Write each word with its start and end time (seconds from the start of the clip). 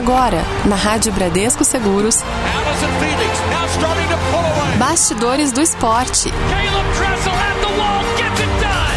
Agora, 0.00 0.42
na 0.64 0.76
Rádio 0.76 1.12
Bradesco 1.12 1.62
Seguros, 1.62 2.24
Bastidores 4.78 5.52
do 5.52 5.60
Esporte. 5.60 6.32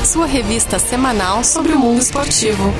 Sua 0.05 0.25
revista 0.25 0.79
semanal 0.79 1.43
sobre 1.43 1.73
o 1.73 1.77
mundo 1.77 1.99
esportivo. 1.99 2.73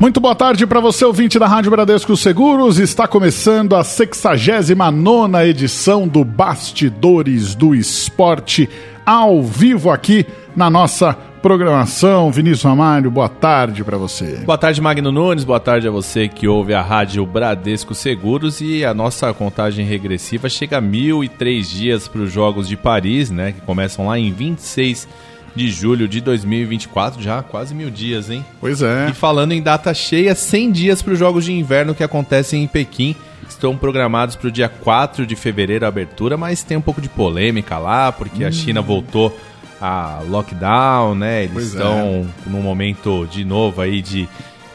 Muito 0.00 0.18
boa 0.18 0.34
tarde 0.34 0.66
para 0.66 0.80
você, 0.80 1.04
ouvinte 1.04 1.38
da 1.38 1.46
Rádio 1.46 1.70
Bradesco 1.70 2.16
Seguros. 2.16 2.80
Está 2.80 3.06
começando 3.06 3.76
a 3.76 3.84
69 3.84 5.48
edição 5.48 6.08
do 6.08 6.24
Bastidores 6.24 7.54
do 7.54 7.76
Esporte, 7.76 8.68
ao 9.06 9.40
vivo 9.40 9.88
aqui 9.88 10.26
na 10.56 10.68
nossa 10.68 11.16
programação. 11.46 12.28
Vinícius 12.32 12.66
Amário, 12.66 13.08
boa 13.08 13.28
tarde 13.28 13.84
para 13.84 13.96
você. 13.96 14.38
Boa 14.44 14.58
tarde, 14.58 14.80
Magno 14.80 15.12
Nunes. 15.12 15.44
Boa 15.44 15.60
tarde 15.60 15.86
a 15.86 15.92
você 15.92 16.26
que 16.26 16.48
ouve 16.48 16.74
a 16.74 16.82
Rádio 16.82 17.24
Bradesco 17.24 17.94
Seguros. 17.94 18.60
E 18.60 18.84
a 18.84 18.92
nossa 18.92 19.32
contagem 19.32 19.86
regressiva 19.86 20.48
chega 20.48 20.78
a 20.78 20.82
1.003 20.82 21.62
dias 21.70 22.08
para 22.08 22.22
os 22.22 22.32
Jogos 22.32 22.66
de 22.66 22.76
Paris, 22.76 23.30
né? 23.30 23.52
Que 23.52 23.60
começam 23.60 24.08
lá 24.08 24.18
em 24.18 24.32
26 24.32 25.06
de 25.54 25.70
julho 25.70 26.08
de 26.08 26.20
2024, 26.20 27.22
já 27.22 27.44
quase 27.44 27.76
mil 27.76 27.90
dias, 27.90 28.28
hein? 28.28 28.44
Pois 28.60 28.82
é. 28.82 29.10
E 29.10 29.14
falando 29.14 29.52
em 29.52 29.62
data 29.62 29.94
cheia, 29.94 30.34
100 30.34 30.72
dias 30.72 31.00
para 31.00 31.12
os 31.12 31.18
Jogos 31.20 31.44
de 31.44 31.52
Inverno 31.52 31.94
que 31.94 32.02
acontecem 32.02 32.64
em 32.64 32.66
Pequim. 32.66 33.14
Estão 33.48 33.76
programados 33.76 34.34
para 34.34 34.48
o 34.48 34.50
dia 34.50 34.68
4 34.68 35.24
de 35.24 35.36
fevereiro 35.36 35.84
a 35.84 35.88
abertura, 35.88 36.36
mas 36.36 36.64
tem 36.64 36.76
um 36.76 36.80
pouco 36.80 37.00
de 37.00 37.08
polêmica 37.08 37.78
lá, 37.78 38.10
porque 38.10 38.42
hum. 38.42 38.48
a 38.48 38.50
China 38.50 38.82
voltou 38.82 39.32
a 39.80 40.20
lockdown, 40.28 41.14
né? 41.14 41.44
Eles 41.44 41.52
pois 41.52 41.66
estão 41.66 42.26
é. 42.46 42.50
num 42.50 42.62
momento 42.62 43.26
de 43.30 43.44
novo 43.44 43.80
aí 43.80 44.00
de 44.00 44.28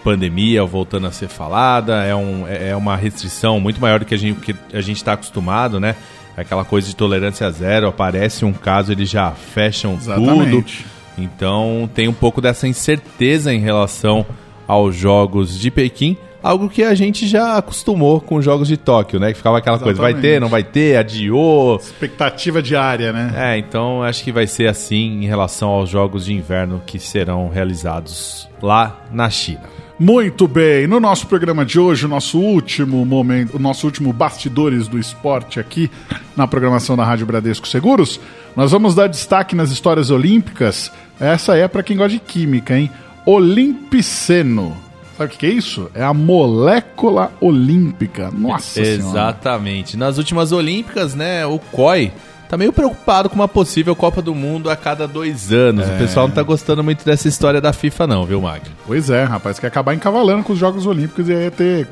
pandemia 0.03 0.63
voltando 0.65 1.07
a 1.07 1.11
ser 1.11 1.27
falada. 1.27 2.03
É, 2.03 2.15
um, 2.15 2.47
é, 2.47 2.69
é 2.69 2.75
uma 2.75 2.95
restrição 2.95 3.59
muito 3.59 3.79
maior 3.79 3.99
do 3.99 4.05
que 4.05 4.13
a 4.13 4.17
gente 4.17 4.39
que 4.39 4.55
a 4.73 4.81
gente 4.81 4.97
está 4.97 5.13
acostumado, 5.13 5.79
né? 5.79 5.95
aquela 6.35 6.63
coisa 6.65 6.87
de 6.87 6.95
tolerância 6.95 7.49
zero, 7.51 7.87
aparece 7.87 8.45
um 8.45 8.53
caso, 8.53 8.91
eles 8.91 9.09
já 9.09 9.31
fecham 9.31 9.93
Exatamente. 9.95 10.83
tudo. 10.83 10.91
Então 11.17 11.89
tem 11.93 12.07
um 12.07 12.13
pouco 12.13 12.41
dessa 12.41 12.67
incerteza 12.67 13.53
em 13.53 13.59
relação 13.59 14.25
aos 14.67 14.95
jogos 14.95 15.57
de 15.59 15.69
Pequim, 15.69 16.17
algo 16.41 16.69
que 16.69 16.83
a 16.83 16.93
gente 16.93 17.27
já 17.27 17.57
acostumou 17.57 18.19
com 18.19 18.35
os 18.35 18.45
jogos 18.45 18.67
de 18.67 18.77
Tóquio, 18.77 19.19
né? 19.19 19.31
Que 19.31 19.37
ficava 19.37 19.57
aquela 19.57 19.77
Exatamente. 19.77 19.97
coisa, 19.97 20.13
vai 20.13 20.21
ter, 20.21 20.41
não 20.41 20.47
vai 20.47 20.63
ter, 20.63 20.97
adiou. 20.97 21.77
Expectativa 21.77 22.61
diária, 22.61 23.11
né? 23.13 23.33
É, 23.35 23.57
então 23.57 24.03
acho 24.03 24.23
que 24.23 24.31
vai 24.31 24.47
ser 24.47 24.67
assim 24.67 25.23
em 25.23 25.25
relação 25.25 25.69
aos 25.69 25.89
jogos 25.89 26.25
de 26.25 26.33
inverno 26.33 26.81
que 26.85 26.99
serão 26.99 27.49
realizados 27.49 28.49
lá 28.61 29.05
na 29.11 29.29
China. 29.29 29.81
Muito 29.99 30.47
bem, 30.47 30.87
no 30.87 30.99
nosso 30.99 31.27
programa 31.27 31.63
de 31.63 31.79
hoje, 31.79 32.07
o 32.07 32.09
nosso 32.09 32.39
último 32.39 33.05
momento, 33.05 33.57
o 33.57 33.59
nosso 33.59 33.85
último 33.85 34.11
bastidores 34.11 34.87
do 34.87 34.97
esporte 34.97 35.59
aqui 35.59 35.91
na 36.35 36.47
programação 36.47 36.97
da 36.97 37.05
Rádio 37.05 37.27
Bradesco 37.27 37.67
Seguros, 37.67 38.19
nós 38.55 38.71
vamos 38.71 38.95
dar 38.95 39.05
destaque 39.05 39.55
nas 39.55 39.69
histórias 39.69 40.09
olímpicas. 40.09 40.91
Essa 41.19 41.55
é 41.55 41.67
para 41.67 41.83
quem 41.83 41.97
gosta 41.97 42.13
de 42.13 42.19
química, 42.19 42.75
hein? 42.75 42.89
Olimpiceno. 43.27 44.75
Sabe 45.21 45.35
o 45.35 45.37
que 45.37 45.45
é 45.45 45.49
isso? 45.49 45.91
É 45.93 46.03
a 46.03 46.13
molécula 46.13 47.31
olímpica. 47.39 48.31
Nossa 48.31 48.81
Exatamente. 48.81 49.91
Senhora. 49.91 50.07
Nas 50.07 50.17
últimas 50.17 50.51
Olímpicas, 50.51 51.13
né, 51.13 51.45
o 51.45 51.59
COI 51.59 52.11
tá 52.49 52.57
meio 52.57 52.73
preocupado 52.73 53.29
com 53.29 53.35
uma 53.35 53.47
possível 53.47 53.95
Copa 53.95 54.19
do 54.19 54.33
Mundo 54.33 54.69
a 54.69 54.75
cada 54.75 55.07
dois 55.07 55.53
anos. 55.53 55.87
É. 55.87 55.93
O 55.93 55.97
pessoal 55.99 56.27
não 56.27 56.33
tá 56.33 56.41
gostando 56.41 56.83
muito 56.83 57.05
dessa 57.05 57.27
história 57.27 57.61
da 57.61 57.71
FIFA, 57.71 58.07
não, 58.07 58.25
viu, 58.25 58.41
Mag? 58.41 58.63
Pois 58.87 59.11
é, 59.11 59.23
rapaz, 59.23 59.59
quer 59.59 59.67
acabar 59.67 59.93
encavalando 59.93 60.43
com 60.43 60.53
os 60.53 60.59
Jogos 60.59 60.87
Olímpicos 60.87 61.29
e 61.29 61.33
aí 61.33 61.51
ter 61.51 61.87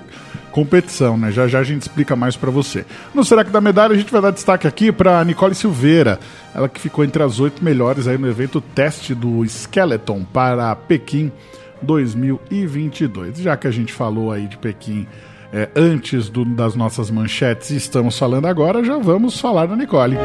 competição, 0.52 1.16
né? 1.16 1.31
Já 1.31 1.47
já 1.47 1.59
a 1.59 1.64
gente 1.64 1.83
explica 1.83 2.15
mais 2.15 2.36
para 2.36 2.49
você. 2.49 2.83
No 3.14 3.23
Será 3.23 3.45
que 3.45 3.52
da 3.52 3.61
Medalha 3.61 3.93
a 3.93 3.98
gente 3.98 4.11
vai 4.11 4.21
dar 4.21 4.32
destaque 4.32 4.67
aqui 4.67 4.92
para 4.92 5.23
Nicole 5.23 5.53
Silveira, 5.53 6.20
ela 6.53 6.67
que 6.67 6.82
ficou 6.82 7.05
entre 7.05 7.21
as 7.21 7.39
oito 7.39 7.64
melhores 7.64 8.08
aí 8.08 8.17
no 8.17 8.27
evento 8.27 8.59
teste 8.59 9.14
do 9.14 9.45
Skeleton 9.45 10.23
para 10.33 10.76
Pequim 10.76 11.32
2022. 11.81 13.37
Já 13.39 13.57
que 13.57 13.67
a 13.67 13.71
gente 13.71 13.93
falou 13.93 14.31
aí 14.31 14.47
de 14.47 14.57
Pequim 14.57 15.07
é, 15.51 15.69
antes 15.75 16.29
do, 16.29 16.45
das 16.45 16.75
nossas 16.75 17.09
manchetes 17.09 17.71
e 17.71 17.77
estamos 17.77 18.17
falando 18.17 18.45
agora, 18.45 18.83
já 18.83 18.97
vamos 18.97 19.39
falar 19.39 19.65
da 19.65 19.75
Nicole. 19.75 20.17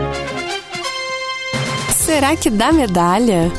Será 1.91 2.37
que 2.37 2.51
dá 2.51 2.71
medalha? 2.71 3.51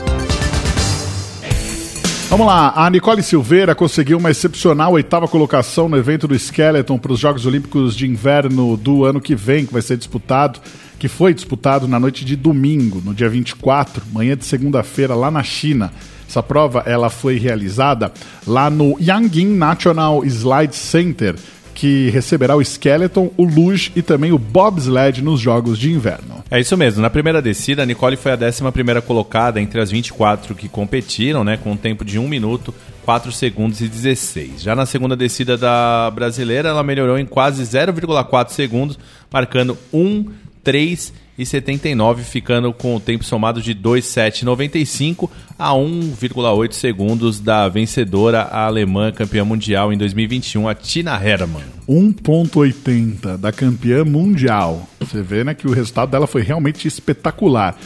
Vamos 2.30 2.48
lá, 2.48 2.74
a 2.76 2.90
Nicole 2.90 3.24
Silveira 3.24 3.74
conseguiu 3.74 4.18
uma 4.18 4.32
excepcional 4.32 4.94
oitava 4.94 5.28
colocação 5.28 5.88
no 5.88 5.96
evento 5.96 6.28
do 6.28 6.36
Skeleton 6.36 6.98
para 6.98 7.14
os 7.14 7.20
Jogos 7.20 7.46
Olímpicos 7.46 7.96
de 7.96 8.08
Inverno 8.08 8.76
do 8.76 9.06
ano 9.06 9.22
que 9.22 9.36
vem, 9.36 9.66
que 9.66 9.72
vai 9.72 9.82
ser 9.82 9.96
disputado, 9.96 10.60
que 11.00 11.08
foi 11.08 11.34
disputado 11.34 11.88
na 11.88 12.00
noite 12.00 12.26
de 12.26 12.36
domingo, 12.36 13.02
no 13.06 13.14
dia 13.14 13.30
24, 13.30 14.04
manhã 14.12 14.36
de 14.36 14.44
segunda-feira, 14.44 15.16
lá 15.16 15.32
na 15.32 15.44
China. 15.44 15.94
Essa 16.36 16.44
prova 16.44 16.84
ela 16.86 17.10
foi 17.10 17.38
realizada 17.38 18.12
lá 18.46 18.70
no 18.70 18.98
Yangin 19.00 19.56
National 19.56 20.22
Slide 20.26 20.76
Center, 20.76 21.36
que 21.74 22.10
receberá 22.10 22.58
o 22.58 22.62
Skeleton, 22.62 23.32
o 23.38 23.46
Luge 23.46 23.94
e 23.96 24.02
também 24.02 24.34
o 24.34 24.38
Bobsled 24.38 25.24
nos 25.24 25.40
Jogos 25.40 25.80
de 25.80 25.94
Inverno. 25.94 26.44
É 26.52 26.60
isso 26.60 26.76
mesmo. 26.76 27.02
Na 27.02 27.10
primeira 27.10 27.42
descida, 27.42 27.84
a 27.84 27.86
Nicole 27.86 28.18
foi 28.18 28.34
a 28.34 28.36
11 28.36 29.02
colocada 29.08 29.62
entre 29.62 29.80
as 29.80 29.92
24 29.92 30.54
que 30.56 30.68
competiram, 30.68 31.42
né, 31.42 31.56
com 31.56 31.72
um 31.72 31.78
tempo 31.78 32.04
de 32.04 32.20
1 32.20 32.28
minuto, 32.28 32.76
4 33.06 33.32
segundos 33.32 33.80
e 33.80 33.88
16. 33.88 34.62
Já 34.62 34.76
na 34.76 34.86
segunda 34.86 35.16
descida 35.16 35.58
da 35.58 36.12
brasileira, 36.12 36.68
ela 36.68 36.84
melhorou 36.84 37.18
em 37.18 37.26
quase 37.26 37.64
0,4 37.64 38.50
segundos, 38.50 39.00
marcando 39.32 39.78
1, 39.94 40.26
3 40.66 41.14
e 41.38 41.46
79, 41.46 42.24
ficando 42.24 42.72
com 42.72 42.96
o 42.96 43.00
tempo 43.00 43.24
somado 43.24 43.62
de 43.62 43.74
2,795 43.74 45.30
a 45.60 45.72
1,8 45.72 46.72
segundos 46.74 47.40
da 47.40 47.68
vencedora 47.68 48.44
alemã 48.44 49.12
campeã 49.12 49.44
mundial 49.44 49.92
em 49.92 49.98
2021, 49.98 50.68
a 50.68 50.76
Tina 50.76 51.22
Hermann. 51.22 51.64
1,80 51.88 53.38
da 53.38 53.52
campeã 53.52 54.06
mundial. 54.06 54.88
Você 55.00 55.22
vê 55.22 55.44
né, 55.44 55.54
que 55.54 55.68
o 55.68 55.74
resultado 55.74 56.10
dela 56.10 56.28
foi 56.28 56.42
realmente 56.42 56.88
espetacular. 56.88 57.78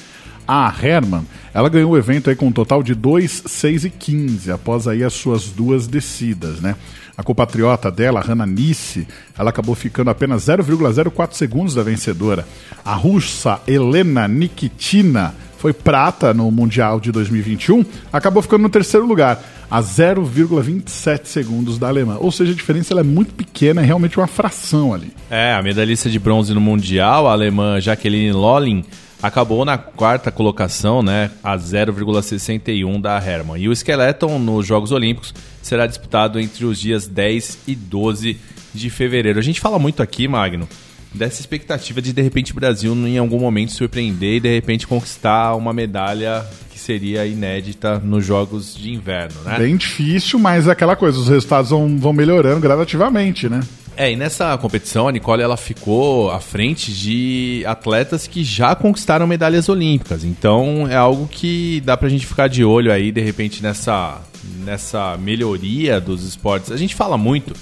A 0.48 0.74
Hermann, 0.82 1.28
ela 1.54 1.70
ganhou 1.70 1.92
o 1.92 1.98
evento 1.98 2.30
aí 2.30 2.36
com 2.36 2.48
um 2.48 2.52
total 2.52 2.82
de 2.82 2.96
2, 2.96 3.44
6 3.46 3.86
e 3.86 3.90
15, 3.90 4.52
após 4.52 4.88
aí 4.88 5.04
as 5.04 5.14
suas 5.14 5.50
duas 5.50 5.86
descidas, 5.86 6.60
né? 6.60 6.76
A 7.20 7.24
compatriota 7.24 7.92
dela, 7.92 8.22
Hannah 8.22 8.46
Nice, 8.46 9.06
ela 9.38 9.50
acabou 9.50 9.76
ficando 9.76 10.10
apenas 10.10 10.46
0,04 10.46 11.34
segundos 11.34 11.76
da 11.76 11.84
vencedora. 11.84 12.48
A 12.86 12.94
russa 12.94 13.60
Helena 13.68 14.26
Nikitina 14.26 15.36
foi 15.58 15.74
prata 15.74 16.34
no 16.34 16.50
Mundial 16.50 16.98
de 16.98 17.12
2021, 17.12 17.84
acabou 18.14 18.42
ficando 18.42 18.62
no 18.62 18.70
terceiro 18.70 19.06
lugar, 19.06 19.44
a 19.70 19.82
0,27 19.82 21.26
segundos 21.26 21.78
da 21.78 21.90
alemã. 21.90 22.16
Ou 22.22 22.32
seja, 22.32 22.54
a 22.54 22.56
diferença 22.56 22.98
é 22.98 23.04
muito 23.04 23.34
pequena, 23.34 23.82
é 23.82 23.86
realmente 23.86 24.18
uma 24.18 24.26
fração 24.26 24.94
ali. 24.94 25.12
É, 25.30 25.54
a 25.54 25.62
medalhista 25.62 26.10
de 26.10 26.18
bronze 26.18 26.54
no 26.54 26.62
Mundial, 26.62 27.28
a 27.28 27.34
alemã 27.34 27.82
Jacqueline 27.82 28.32
Lolling, 28.32 28.86
acabou 29.22 29.66
na 29.66 29.78
quarta 29.78 30.32
colocação, 30.32 31.04
né, 31.04 31.32
a 31.44 31.58
0,61 31.58 33.02
da 33.02 33.18
Hermann. 33.18 33.62
E 33.62 33.70
o 33.70 33.76
Skeleton 33.76 34.40
nos 34.40 34.66
Jogos 34.66 34.92
Olímpicos 34.92 35.34
será 35.62 35.86
disputado 35.86 36.40
entre 36.40 36.66
os 36.66 36.80
dias 36.80 37.08
10 37.08 37.60
e 37.68 37.76
12 37.76 38.38
de 38.74 38.90
fevereiro. 38.90 39.40
A 39.40 39.44
gente 39.44 39.60
fala 39.60 39.78
muito 39.78 40.02
aqui, 40.02 40.28
Magno, 40.28 40.68
dessa 41.14 41.42
expectativa 41.42 42.02
de 42.02 42.14
de 42.14 42.22
repente 42.22 42.52
o 42.52 42.56
Brasil 42.56 42.94
em 42.94 43.18
algum 43.18 43.40
momento 43.40 43.72
surpreender 43.72 44.36
e 44.36 44.40
de 44.40 44.54
repente 44.54 44.88
conquistar 44.88 45.56
uma 45.56 45.74
medalha 45.74 46.46
que 46.72 46.80
seria 46.80 47.26
inédita 47.26 48.00
nos 48.00 48.26
Jogos 48.26 48.76
de 48.76 48.92
Inverno, 48.92 49.42
né? 49.44 49.58
Bem 49.58 49.76
difícil, 49.76 50.40
mas 50.40 50.68
é 50.68 50.72
aquela 50.72 50.96
coisa, 50.96 51.20
os 51.20 51.28
resultados 51.28 51.72
vão, 51.72 51.98
vão 51.98 52.14
melhorando 52.14 52.62
gradativamente, 52.62 53.50
né? 53.50 53.60
É, 54.00 54.14
e 54.14 54.16
nessa 54.16 54.58
competição 54.58 55.10
a 55.10 55.12
Nicole 55.12 55.44
ela 55.44 55.58
ficou 55.58 56.32
à 56.32 56.40
frente 56.40 56.90
de 56.94 57.66
atletas 57.68 58.28
que 58.28 58.46
já 58.46 58.74
conquistaram 58.74 59.28
medalhas 59.28 59.68
olímpicas. 59.68 60.24
Então 60.24 60.88
é 60.90 60.96
algo 60.96 61.28
que 61.28 61.82
dá 61.82 61.98
pra 61.98 62.08
gente 62.08 62.26
ficar 62.26 62.48
de 62.48 62.64
olho 62.64 62.94
aí, 62.94 63.12
de 63.12 63.20
repente, 63.20 63.62
nessa, 63.62 64.22
nessa 64.64 65.18
melhoria 65.18 66.00
dos 66.00 66.24
esportes. 66.24 66.72
A 66.72 66.78
gente 66.78 66.96
fala 66.96 67.18
muito 67.18 67.54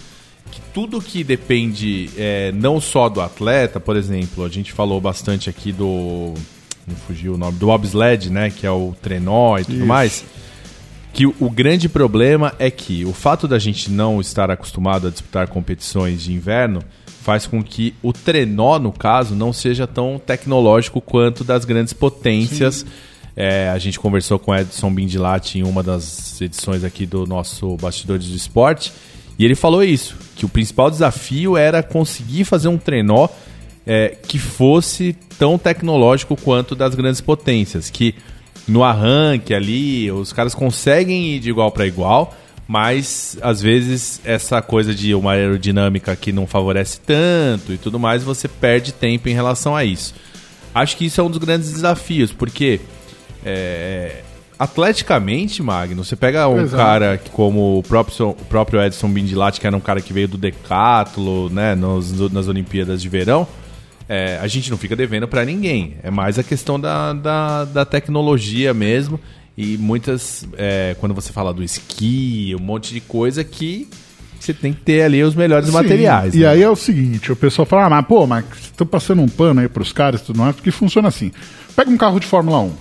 que 0.51 0.61
tudo 0.71 1.01
que 1.01 1.23
depende 1.23 2.07
é, 2.15 2.51
não 2.51 2.79
só 2.79 3.09
do 3.09 3.19
atleta, 3.19 3.79
por 3.79 3.97
exemplo, 3.97 4.45
a 4.45 4.49
gente 4.49 4.71
falou 4.71 5.01
bastante 5.01 5.49
aqui 5.49 5.71
do. 5.71 6.35
Não 6.87 6.95
fugiu 7.07 7.33
o 7.33 7.37
nome, 7.37 7.57
do 7.57 7.65
bobsled, 7.65 8.29
né? 8.29 8.51
Que 8.51 8.67
é 8.67 8.71
o 8.71 8.95
trenó 9.01 9.57
e 9.57 9.65
tudo 9.65 9.77
Isso. 9.77 9.87
mais 9.87 10.23
que 11.17 11.25
o 11.25 11.49
grande 11.49 11.89
problema 11.89 12.53
é 12.59 12.69
que 12.69 13.03
o 13.03 13.11
fato 13.11 13.47
da 13.47 13.57
gente 13.57 13.89
não 13.89 14.21
estar 14.21 14.51
acostumado 14.51 15.07
a 15.07 15.09
disputar 15.09 15.47
competições 15.47 16.21
de 16.21 16.31
inverno 16.31 16.79
faz 17.23 17.47
com 17.47 17.63
que 17.63 17.95
o 18.03 18.13
trenó, 18.13 18.77
no 18.77 18.91
caso, 18.91 19.33
não 19.33 19.51
seja 19.51 19.87
tão 19.87 20.21
tecnológico 20.23 21.01
quanto 21.01 21.43
das 21.43 21.65
grandes 21.65 21.91
potências. 21.91 22.85
É, 23.35 23.67
a 23.69 23.79
gente 23.79 23.99
conversou 23.99 24.37
com 24.37 24.55
Edson 24.55 24.93
Bindilati 24.93 25.57
em 25.57 25.63
uma 25.63 25.81
das 25.81 26.39
edições 26.39 26.83
aqui 26.83 27.07
do 27.07 27.25
nosso 27.25 27.75
Bastidores 27.77 28.27
do 28.27 28.35
Esporte. 28.35 28.93
E 29.39 29.43
ele 29.43 29.55
falou 29.55 29.83
isso, 29.83 30.15
que 30.35 30.45
o 30.45 30.49
principal 30.49 30.91
desafio 30.91 31.57
era 31.57 31.81
conseguir 31.81 32.43
fazer 32.43 32.67
um 32.67 32.77
trenó 32.77 33.27
é, 33.87 34.09
que 34.09 34.37
fosse 34.37 35.17
tão 35.39 35.57
tecnológico 35.57 36.35
quanto 36.35 36.75
das 36.75 36.93
grandes 36.93 37.21
potências. 37.21 37.89
Que 37.89 38.13
no 38.67 38.83
arranque 38.83 39.53
ali, 39.53 40.11
os 40.11 40.33
caras 40.33 40.53
conseguem 40.53 41.35
ir 41.35 41.39
de 41.39 41.49
igual 41.49 41.71
para 41.71 41.87
igual, 41.87 42.35
mas 42.67 43.37
às 43.41 43.61
vezes 43.61 44.19
essa 44.25 44.61
coisa 44.61 44.93
de 44.93 45.15
uma 45.15 45.31
aerodinâmica 45.31 46.15
que 46.15 46.31
não 46.31 46.45
favorece 46.45 46.99
tanto 46.99 47.71
e 47.71 47.77
tudo 47.77 47.97
mais, 47.97 48.23
você 48.23 48.47
perde 48.47 48.91
tempo 48.91 49.29
em 49.29 49.33
relação 49.33 49.75
a 49.75 49.85
isso. 49.85 50.13
Acho 50.75 50.97
que 50.97 51.05
isso 51.05 51.21
é 51.21 51.23
um 51.23 51.29
dos 51.29 51.39
grandes 51.39 51.71
desafios, 51.71 52.33
porque 52.33 52.81
é, 53.45 54.21
atleticamente, 54.59 55.63
Magno, 55.63 56.03
você 56.03 56.15
pega 56.15 56.47
um 56.47 56.61
Exato. 56.61 56.83
cara 56.83 57.21
como 57.31 57.79
o 57.79 57.83
próprio, 57.83 58.29
o 58.29 58.33
próprio 58.33 58.81
Edson 58.81 59.09
Bindilati, 59.09 59.61
que 59.61 59.67
era 59.67 59.75
um 59.75 59.79
cara 59.79 60.01
que 60.01 60.11
veio 60.11 60.27
do 60.27 60.37
decátulo, 60.37 61.49
né, 61.49 61.73
nos, 61.73 62.31
nas 62.31 62.47
Olimpíadas 62.47 63.01
de 63.01 63.07
Verão, 63.07 63.47
é, 64.09 64.39
a 64.41 64.47
gente 64.47 64.69
não 64.69 64.77
fica 64.77 64.95
devendo 64.95 65.27
para 65.27 65.43
ninguém. 65.43 65.97
É 66.03 66.09
mais 66.09 66.39
a 66.39 66.43
questão 66.43 66.79
da, 66.79 67.13
da, 67.13 67.65
da 67.65 67.85
tecnologia 67.85 68.73
mesmo. 68.73 69.19
E 69.57 69.77
muitas, 69.77 70.47
é, 70.57 70.95
quando 70.99 71.15
você 71.15 71.33
fala 71.33 71.53
do 71.53 71.63
esqui, 71.63 72.55
um 72.59 72.63
monte 72.63 72.93
de 72.93 73.01
coisa 73.01 73.43
que 73.43 73.87
você 74.39 74.53
tem 74.53 74.71
que 74.71 74.81
ter 74.81 75.01
ali 75.01 75.23
os 75.23 75.35
melhores 75.35 75.67
Sim, 75.67 75.73
materiais. 75.73 76.35
E 76.35 76.39
né? 76.39 76.47
aí 76.47 76.61
é 76.61 76.69
o 76.69 76.75
seguinte, 76.75 77.31
o 77.31 77.35
pessoal 77.35 77.65
fala, 77.65 77.85
ah, 77.85 77.89
mas 77.89 78.05
pô, 78.05 78.27
mas 78.27 78.45
tô 78.77 78.85
passando 78.85 79.21
um 79.21 79.27
pano 79.27 79.59
aí 79.59 79.67
pros 79.67 79.91
caras 79.91 80.21
e 80.21 80.25
tudo 80.25 80.39
mais, 80.39 80.55
porque 80.55 80.71
funciona 80.71 81.07
assim. 81.07 81.31
Pega 81.75 81.89
um 81.89 81.97
carro 81.97 82.19
de 82.19 82.27
Fórmula 82.27 82.59
1. 82.59 82.71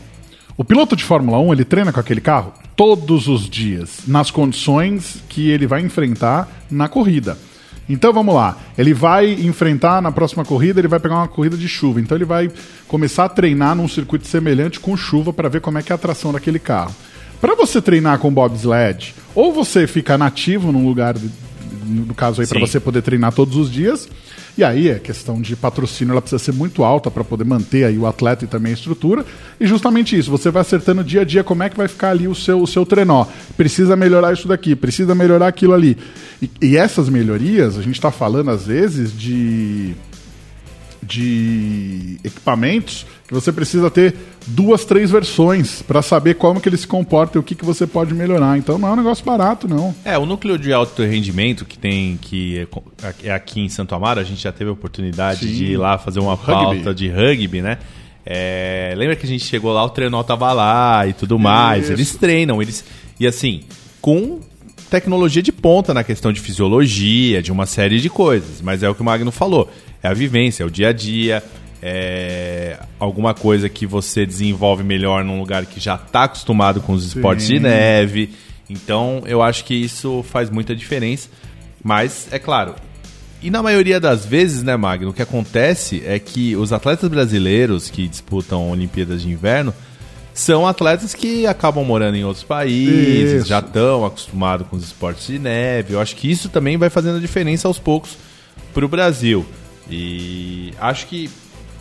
O 0.59 0.65
piloto 0.65 0.95
de 0.95 1.03
Fórmula 1.05 1.39
1, 1.39 1.53
ele 1.53 1.65
treina 1.65 1.93
com 1.93 2.01
aquele 2.01 2.21
carro 2.21 2.53
todos 2.75 3.27
os 3.27 3.49
dias, 3.49 4.01
nas 4.07 4.31
condições 4.31 5.23
que 5.29 5.51
ele 5.51 5.67
vai 5.67 5.81
enfrentar 5.81 6.67
na 6.71 6.89
corrida. 6.89 7.39
Então 7.89 8.13
vamos 8.13 8.35
lá, 8.35 8.57
ele 8.77 8.93
vai 8.93 9.33
enfrentar 9.33 10.03
na 10.03 10.11
próxima 10.11 10.45
corrida, 10.45 10.81
ele 10.81 10.89
vai 10.89 10.99
pegar 10.99 11.17
uma 11.17 11.29
corrida 11.29 11.57
de 11.57 11.69
chuva. 11.69 12.01
Então 12.01 12.17
ele 12.17 12.25
vai 12.25 12.51
começar 12.89 13.25
a 13.25 13.29
treinar 13.29 13.77
num 13.77 13.87
circuito 13.87 14.27
semelhante 14.27 14.81
com 14.81 14.97
chuva 14.97 15.33
para 15.33 15.49
ver 15.49 15.61
como 15.61 15.79
é 15.79 15.83
que 15.83 15.93
é 15.93 15.95
a 15.95 15.99
tração 15.99 16.33
daquele 16.33 16.59
carro. 16.59 16.95
Para 17.41 17.55
você 17.55 17.81
treinar 17.81 18.19
com 18.19 18.33
bobsled, 18.33 19.15
ou 19.35 19.53
você 19.53 19.87
fica 19.87 20.17
nativo 20.19 20.73
num 20.73 20.87
lugar, 20.87 21.15
no 21.87 22.15
caso 22.15 22.41
aí 22.41 22.47
para 22.47 22.61
você 22.61 22.81
poder 22.81 23.03
treinar 23.03 23.33
todos 23.33 23.57
os 23.57 23.71
dias, 23.71 24.09
e 24.57 24.65
aí 24.65 24.91
a 24.91 24.99
questão 24.99 25.41
de 25.41 25.55
patrocínio 25.55 26.13
ela 26.13 26.23
precisa 26.23 26.43
ser 26.43 26.53
muito 26.53 26.83
alta 26.83 27.11
para 27.11 27.23
poder 27.23 27.45
manter 27.45 27.85
aí 27.85 27.99
o 27.99 28.07
atleta 28.07 28.45
e 28.45 28.49
também 28.49 28.71
a 28.71 28.75
estrutura. 28.75 29.25
E 29.61 29.67
justamente 29.67 30.17
isso, 30.17 30.31
você 30.31 30.51
vai 30.51 30.63
acertando 30.63 31.05
dia 31.05 31.21
a 31.21 31.25
dia 31.25 31.45
como 31.45 31.63
é 31.63 31.69
que 31.69 31.77
vai 31.77 31.89
ficar 31.89 32.11
ali 32.11 32.27
o 32.27 32.35
seu, 32.35 32.63
o 32.63 32.67
seu 32.67 32.87
trenó. 32.87 33.27
Precisa 33.57 33.95
melhorar 33.97 34.33
isso 34.33 34.49
daqui, 34.49 34.75
precisa 34.75 35.15
melhorar 35.15 35.49
aquilo 35.49 35.75
ali. 35.75 35.99
E, 36.41 36.51
e 36.63 36.77
essas 36.77 37.09
melhorias, 37.09 37.79
a 37.79 37.83
gente 37.83 37.97
está 37.97 38.11
falando 38.11 38.51
às 38.51 38.67
vezes 38.67 39.13
de 39.13 39.95
de 41.03 42.19
equipamentos 42.25 43.07
que 43.27 43.35
você 43.35 43.53
precisa 43.53 43.91
ter 43.91 44.15
duas, 44.47 44.85
três 44.85 45.11
versões 45.11 45.83
para 45.83 46.01
saber 46.01 46.35
como 46.35 46.61
que 46.61 46.69
ele 46.69 46.77
se 46.77 46.87
comporta 46.87 47.37
e 47.37 47.41
o 47.41 47.43
que, 47.43 47.55
que 47.55 47.65
você 47.65 47.87
pode 47.87 48.15
melhorar. 48.15 48.57
Então 48.57 48.79
não 48.79 48.89
é 48.89 48.93
um 48.93 48.97
negócio 48.97 49.25
barato, 49.25 49.67
não. 49.67 49.95
É, 50.05 50.17
o 50.17 50.25
núcleo 50.25 50.59
de 50.59 50.73
alto 50.73 51.03
rendimento 51.03 51.65
que 51.65 51.79
tem, 51.79 52.17
que 52.21 52.67
é 53.03 53.29
é 53.29 53.33
aqui 53.33 53.61
em 53.61 53.69
Santo 53.69 53.95
Amaro, 53.95 54.21
a 54.21 54.25
gente 54.25 54.43
já 54.43 54.53
teve 54.53 54.71
a 54.71 54.73
oportunidade 54.73 55.41
Sim. 55.41 55.53
de 55.53 55.65
ir 55.73 55.77
lá 55.77 55.99
fazer 55.99 56.21
uma 56.21 56.35
Rugby. 56.35 56.77
pauta 56.83 56.95
de 56.95 57.09
rugby, 57.09 57.61
né? 57.61 57.79
É, 58.25 58.93
lembra 58.97 59.15
que 59.15 59.25
a 59.25 59.29
gente 59.29 59.45
chegou 59.45 59.73
lá, 59.73 59.85
o 59.85 59.91
trenó 59.91 60.23
tava 60.23 60.53
lá 60.53 61.07
e 61.07 61.13
tudo 61.13 61.39
mais. 61.39 61.85
Isso. 61.85 61.93
Eles 61.93 62.17
treinam, 62.17 62.61
eles. 62.61 62.85
E 63.21 63.27
assim, 63.27 63.63
com 64.01 64.41
tecnologia 64.91 65.43
de 65.43 65.53
ponta 65.53 65.93
na 65.93 66.05
questão 66.05 66.33
de 66.33 66.41
fisiologia, 66.41 67.43
de 67.43 67.53
uma 67.53 67.67
série 67.67 68.01
de 68.01 68.09
coisas. 68.09 68.61
Mas 68.61 68.83
é 68.83 68.89
o 68.89 68.95
que 68.95 69.03
o 69.03 69.05
Magno 69.05 69.31
falou. 69.31 69.71
É 70.03 70.09
a 70.09 70.15
vivência, 70.15 70.63
é 70.63 70.67
o 70.67 70.71
dia 70.71 70.89
a 70.89 70.93
dia, 70.93 71.43
é 71.83 72.79
alguma 72.99 73.35
coisa 73.35 73.69
que 73.69 73.87
você 73.87 74.25
desenvolve 74.25 74.83
melhor 74.83 75.25
num 75.25 75.39
lugar 75.39 75.67
que 75.67 75.81
já 75.81 75.97
está 75.97 76.25
acostumado 76.25 76.81
com 76.81 76.93
os 76.93 77.05
esportes 77.05 77.47
de 77.47 77.59
neve. 77.59 78.31
Então, 78.69 79.23
eu 79.27 79.43
acho 79.43 79.65
que 79.65 79.75
isso 79.75 80.25
faz 80.29 80.51
muita 80.51 80.75
diferença. 80.75 81.29
Mas, 81.83 82.29
é 82.33 82.39
claro, 82.39 82.75
e 83.43 83.51
na 83.51 83.63
maioria 83.63 84.01
das 84.01 84.25
vezes, 84.25 84.63
né, 84.63 84.77
Magno, 84.77 85.11
o 85.11 85.13
que 85.13 85.23
acontece 85.23 86.03
é 86.07 86.19
que 86.19 86.57
os 86.57 86.73
atletas 86.73 87.09
brasileiros 87.09 87.91
que 87.91 88.09
disputam 88.09 88.71
Olimpíadas 88.71 89.23
de 89.23 89.31
Inverno 89.31 89.73
são 90.37 90.67
atletas 90.67 91.15
que 91.15 91.47
acabam 91.47 91.83
morando 91.83 92.15
em 92.15 92.23
outros 92.23 92.45
países, 92.45 93.41
Isso. 93.41 93.49
já 93.49 93.61
estão 93.61 94.05
acostumados 94.05 94.67
com 94.69 94.77
os 94.77 94.85
esportes 94.85 95.27
de 95.27 95.39
neve. 95.39 95.95
Eu 95.95 96.01
acho 96.01 96.15
que 96.15 96.31
isso 96.31 96.51
também 96.51 96.77
vai 96.77 96.91
fazendo 96.91 97.17
a 97.17 97.21
diferença 97.21 97.67
aos 97.67 97.79
poucos 97.79 98.19
para 98.75 98.85
o 98.85 98.89
Brasil. 98.89 99.47
E 99.91 100.75
acho 100.79 101.07
que 101.07 101.31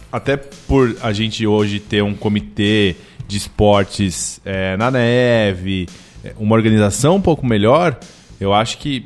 até 0.10 0.38
por 0.38 0.96
a 1.02 1.12
gente 1.12 1.46
hoje 1.46 1.82
ter 1.82 2.02
um 2.02 2.16
comitê 2.16 2.96
de 3.28 3.36
esportes 3.36 4.40
é, 4.46 4.78
na 4.78 4.90
neve, 4.90 5.90
é, 6.24 6.34
uma 6.40 6.56
organização 6.56 7.18
um 7.18 7.22
pouco 7.22 7.46
melhor, 7.46 8.00
eu 8.40 8.54
acho 8.54 8.78
que 8.78 9.06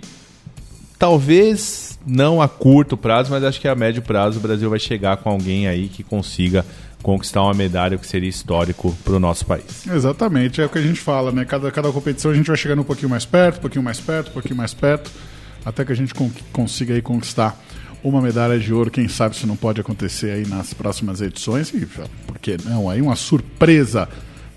talvez 1.00 1.98
não 2.06 2.40
a 2.40 2.48
curto 2.48 2.96
prazo, 2.96 3.32
mas 3.32 3.44
acho 3.44 3.60
que 3.60 3.68
a 3.68 3.74
médio 3.74 4.04
prazo 4.04 4.38
o 4.38 4.42
Brasil 4.42 4.70
vai 4.70 4.80
chegar 4.80 5.18
com 5.18 5.32
alguém 5.32 5.68
aí 5.68 5.88
que 5.88 6.04
consiga 6.04 6.64
conquistar 7.02 7.42
uma 7.44 7.54
medalha, 7.54 7.98
que 7.98 8.06
seria 8.06 8.30
histórico 8.30 8.96
para 9.04 9.14
o 9.14 9.20
nosso 9.20 9.46
país. 9.46 9.88
Exatamente, 9.88 10.62
é 10.62 10.66
o 10.66 10.70
que 10.70 10.78
a 10.78 10.82
gente 10.82 11.00
fala, 11.00 11.32
né? 11.32 11.46
Cada, 11.46 11.72
cada 11.72 11.92
competição 11.92 12.32
a 12.32 12.34
gente 12.34 12.48
vai 12.48 12.58
chegando 12.58 12.82
um 12.82 12.84
pouquinho 12.86 13.10
mais 13.10 13.26
perto, 13.26 13.58
um 13.58 13.62
pouquinho 13.62 13.84
mais 13.84 14.00
perto, 14.00 14.30
um 14.30 14.34
pouquinho 14.34 14.56
mais 14.56 14.74
perto, 14.74 15.10
até 15.66 15.86
que 15.86 15.92
a 15.92 15.96
gente 15.96 16.14
con- 16.14 16.32
consiga 16.52 16.94
aí 16.94 17.02
conquistar 17.02 17.58
uma 18.04 18.22
medalha 18.22 18.60
de 18.60 18.74
ouro. 18.74 18.92
Quem 18.92 19.08
sabe 19.08 19.36
se 19.36 19.46
não 19.46 19.56
pode 19.56 19.80
acontecer 19.82 20.32
aí 20.32 20.48
nas 20.48 20.74
próximas 20.74 21.22
edições. 21.22 21.74
E 21.74 21.86
por 22.28 22.38
que 22.40 22.58
não? 22.66 22.90
Aí 22.90 23.02
uma 23.02 23.16
surpresa 23.16 24.08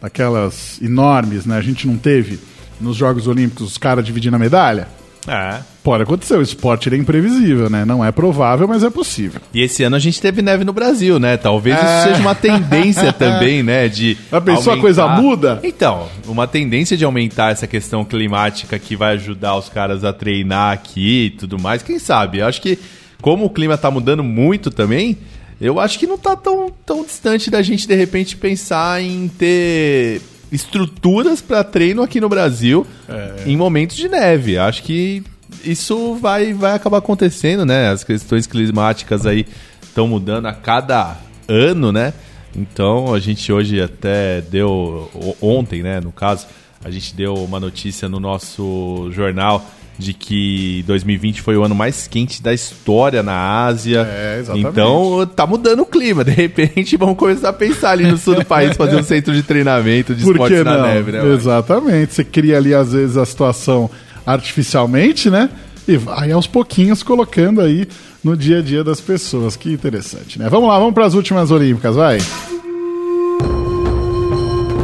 daquelas 0.01 0.81
enormes, 0.83 1.47
né? 1.47 1.57
A 1.57 1.61
gente 1.63 1.87
não 1.87 1.97
teve 1.97 2.39
nos 2.81 2.97
Jogos 2.97 3.27
Olímpicos 3.29 3.67
os 3.69 3.79
caras 3.79 4.05
dividindo 4.05 4.37
a 4.37 4.39
medalha. 4.39 4.89
É. 5.27 5.61
Pode 5.85 6.03
acontecer, 6.05 6.35
o 6.37 6.43
esporte 6.43 6.89
é 6.93 6.97
imprevisível, 6.97 7.69
né? 7.71 7.85
Não 7.85 8.05
é 8.05 8.11
provável, 8.13 8.67
mas 8.69 8.83
é 8.85 8.91
possível. 8.91 9.41
E 9.53 9.63
esse 9.63 9.83
ano 9.83 9.97
a 9.97 9.99
gente 9.99 10.21
teve 10.21 10.43
neve 10.43 10.65
no 10.65 10.73
Brasil, 10.73 11.19
né? 11.19 11.37
Talvez 11.37 11.77
É. 11.77 11.81
isso 11.81 12.09
seja 12.09 12.21
uma 12.21 12.35
tendência 12.35 13.11
também, 13.15 13.63
né? 13.63 13.89
De 13.89 14.17
Já 14.31 14.41
pensou 14.41 14.73
a 14.73 14.79
coisa 14.79 15.07
muda? 15.09 15.61
Então, 15.63 16.09
uma 16.27 16.47
tendência 16.47 16.97
de 16.97 17.05
aumentar 17.05 17.53
essa 17.53 17.67
questão 17.67 18.05
climática 18.05 18.79
que 18.79 18.95
vai 18.97 19.15
ajudar 19.15 19.57
os 19.57 19.69
caras 19.69 20.05
a 20.05 20.13
treinar 20.13 20.73
aqui 20.73 21.27
e 21.27 21.31
tudo 21.31 21.59
mais. 21.59 21.83
Quem 21.83 21.99
sabe? 21.99 22.39
Eu 22.39 22.47
acho 22.47 22.61
que, 22.63 22.79
como 23.21 23.45
o 23.45 23.51
clima 23.51 23.77
tá 23.79 23.91
mudando 23.91 24.23
muito 24.25 24.71
também, 24.71 25.19
eu 25.61 25.79
acho 25.79 25.99
que 25.99 26.07
não 26.07 26.19
tá 26.19 26.35
tão, 26.37 26.73
tão 26.85 27.05
distante 27.05 27.49
da 27.51 27.63
gente, 27.63 27.87
de 27.87 27.95
repente, 27.95 28.37
pensar 28.37 29.01
em 29.03 29.29
ter 29.29 30.21
estruturas 30.53 31.41
para 31.41 31.65
treino 31.65 32.03
aqui 32.03 32.21
no 32.21 32.29
Brasil 32.29 32.87
É. 33.09 33.45
em 33.47 33.57
momentos 33.57 33.97
de 33.97 34.09
neve. 34.09 34.59
Acho 34.59 34.83
que 34.83 35.23
isso 35.65 36.15
vai, 36.15 36.53
vai 36.53 36.75
acabar 36.75 36.99
acontecendo, 36.99 37.65
né? 37.65 37.89
As 37.91 38.05
questões 38.05 38.47
climáticas 38.47 39.27
aí 39.27 39.47
estão 39.83 40.07
mudando 40.07 40.47
a 40.47 40.53
cada 40.53 41.17
ano, 41.49 41.91
né? 41.91 42.13
Então 42.55 43.15
a 43.15 43.19
gente 43.19 43.51
hoje 43.53 43.81
até 43.81 44.41
deu 44.43 45.11
ontem, 45.41 45.83
né? 45.83 46.01
No 46.01 46.13
caso, 46.13 46.47
a 46.85 46.91
gente 46.91 47.15
deu 47.15 47.35
uma 47.35 47.59
notícia 47.59 48.09
no 48.09 48.21
nosso 48.21 49.09
jornal 49.13 49.65
de 50.03 50.13
que 50.13 50.85
2020 50.87 51.43
foi 51.43 51.57
o 51.57 51.65
ano 51.65 51.75
mais 51.75 52.07
quente 52.07 52.43
da 52.43 52.53
história 52.53 53.23
na 53.23 53.65
Ásia. 53.65 54.07
É, 54.09 54.39
exatamente. 54.41 54.69
Então 54.69 55.31
tá 55.35 55.47
mudando 55.47 55.81
o 55.81 55.87
clima. 55.87 56.25
De 56.25 56.31
repente 56.31 56.97
vamos 56.97 57.17
começar 57.17 57.51
a 57.51 57.53
pensar 57.53 57.91
ali 57.91 58.05
no 58.05 58.17
sul 58.17 58.35
do 58.35 58.45
país, 58.45 58.77
fazer 58.77 58.97
um 58.97 59.03
centro 59.03 59.33
de 59.33 59.43
treinamento 59.43 60.15
de 60.15 60.25
Por 60.25 60.33
esportes 60.33 60.59
que 60.59 60.65
na 60.65 60.83
neve, 60.83 61.13
né? 61.13 61.35
Exatamente. 61.35 62.15
Você 62.15 62.25
cria 62.25 62.57
ali, 62.57 62.75
às 62.75 62.93
vezes, 62.93 63.17
a 63.17 63.25
situação 63.25 63.91
artificialmente, 64.27 65.31
né? 65.31 65.51
E 65.87 65.97
vai 65.97 66.31
aos 66.31 66.47
pouquinhos 66.47 67.03
colocando 67.03 67.61
aí 67.61 67.89
no 68.23 68.37
dia 68.37 68.59
a 68.59 68.63
dia 68.63 68.85
das 68.85 69.01
pessoas. 69.01 69.57
Que 69.57 69.73
interessante, 69.73 70.39
né? 70.39 70.49
Vamos 70.49 70.69
lá, 70.69 70.79
vamos 70.79 70.95
para 70.95 71.07
as 71.07 71.15
últimas 71.15 71.51
Olímpicas, 71.51 71.97
vai. 71.97 72.19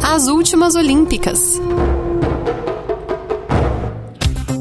As 0.03 0.27
últimas 0.27 0.75
Olímpicas. 0.75 1.61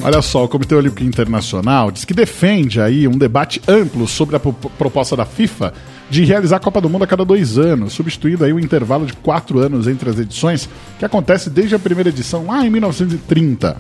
Olha 0.09 0.23
só, 0.23 0.43
o 0.43 0.49
Comitê 0.49 0.75
Olímpico 0.75 1.05
Internacional 1.05 1.91
diz 1.91 2.07
que 2.07 2.15
defende 2.15 2.81
aí 2.81 3.07
um 3.07 3.19
debate 3.19 3.61
amplo 3.69 4.09
sobre 4.09 4.37
a 4.37 4.41
pro- 4.41 4.55
proposta 4.55 5.15
da 5.15 5.27
FIFA 5.27 5.75
de 6.09 6.25
realizar 6.25 6.57
a 6.57 6.61
Copa 6.61 6.81
do 6.81 6.88
Mundo 6.88 7.05
a 7.05 7.07
cada 7.07 7.27
dois 7.27 7.59
anos, 7.59 7.93
substituindo 7.93 8.43
aí 8.43 8.50
o 8.50 8.59
intervalo 8.59 9.05
de 9.05 9.12
quatro 9.12 9.59
anos 9.59 9.87
entre 9.87 10.09
as 10.09 10.19
edições, 10.19 10.67
que 10.99 11.05
acontece 11.05 11.50
desde 11.50 11.75
a 11.75 11.79
primeira 11.79 12.09
edição 12.09 12.47
lá 12.47 12.65
em 12.67 12.71
1930. 12.71 13.77